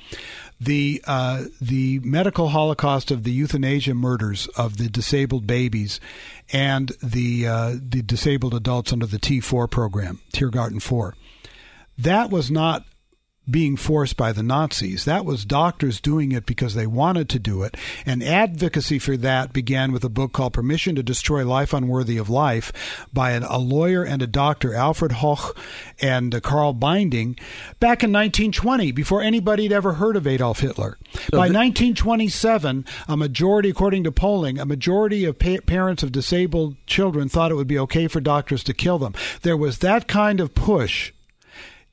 [0.59, 5.99] The uh, the medical Holocaust of the euthanasia murders of the disabled babies
[6.51, 11.15] and the uh, the disabled adults under the T4 program, Tiergarten 4.
[11.97, 12.85] That was not
[13.49, 15.05] being forced by the Nazis.
[15.05, 17.77] That was doctors doing it because they wanted to do it.
[18.05, 22.29] And advocacy for that began with a book called Permission to Destroy Life Unworthy of
[22.29, 25.55] Life by an, a lawyer and a doctor, Alfred Hoche
[26.01, 27.35] and uh, Karl Binding,
[27.79, 30.97] back in 1920, before anybody had ever heard of Adolf Hitler.
[31.13, 36.75] So by 1927, a majority, according to polling, a majority of pa- parents of disabled
[36.85, 39.13] children thought it would be okay for doctors to kill them.
[39.41, 41.13] There was that kind of push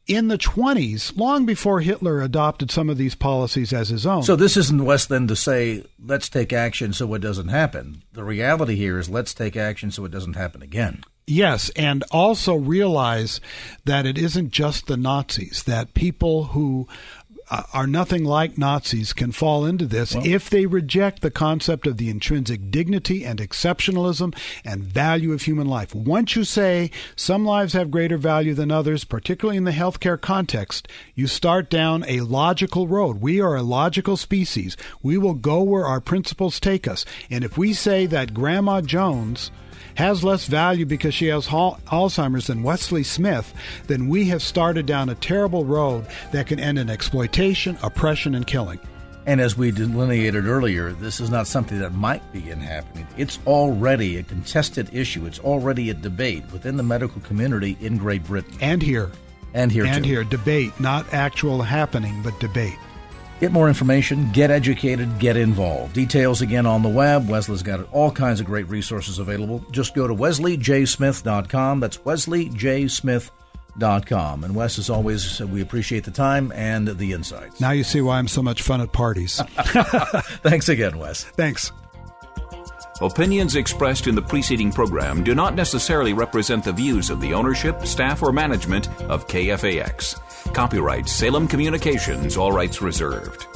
[0.07, 4.23] in the 20s, long before Hitler adopted some of these policies as his own.
[4.23, 8.03] So this isn't Wes then to say, let's take action so it doesn't happen.
[8.13, 11.03] The reality here is let's take action so it doesn't happen again.
[11.27, 13.41] Yes, and also realize
[13.87, 16.87] that it isn't just the Nazis, that people who
[17.55, 21.87] Uh, are nothing like Nazis can fall into this well, if they reject the concept
[21.87, 25.95] of the intrinsic dignity and exceptionalism and value of human life.
[25.95, 30.89] Once you say some lives have greater value than others, particularly in the healthcare context,
[31.15, 33.21] you start down a logical road.
[33.21, 34.77] We are a logical species.
[35.01, 37.05] We will go where our principles take us.
[37.31, 39.53] And if we say that Grandma Jones
[39.95, 43.53] has less value because she has Alzheimer's than Wesley Smith,
[43.87, 48.47] then we have started down a terrible road that can end in exploitation, oppression, and
[48.47, 48.81] killing.
[49.27, 53.07] And as we delineated earlier, this is not something that might begin happening.
[53.17, 55.25] It's already a contested issue.
[55.25, 58.55] It's already a debate within the medical community in Great Britain.
[58.61, 59.11] And here.
[59.55, 60.11] And here, and too.
[60.11, 60.25] here.
[60.25, 62.77] Debate, not actual happening, but debate.
[63.41, 65.93] Get more information, get educated, get involved.
[65.95, 67.29] Details again on the web.
[67.29, 69.63] Wesley's got all kinds of great resources available.
[69.71, 71.81] Just go to wesleyjsmith.com.
[71.81, 74.45] That's wesleyjsmith.com.
[74.45, 77.61] And Wes, as always, we appreciate the time and the insights.
[77.61, 79.43] Now you see why I'm so much fun at parties.
[80.43, 81.25] Thanks again, Wes.
[81.25, 81.73] Thanks.
[83.01, 87.85] Opinions expressed in the preceding program do not necessarily represent the views of the ownership,
[87.85, 90.15] staff, or management of KFAX.
[90.53, 93.47] Copyright Salem Communications, all rights reserved.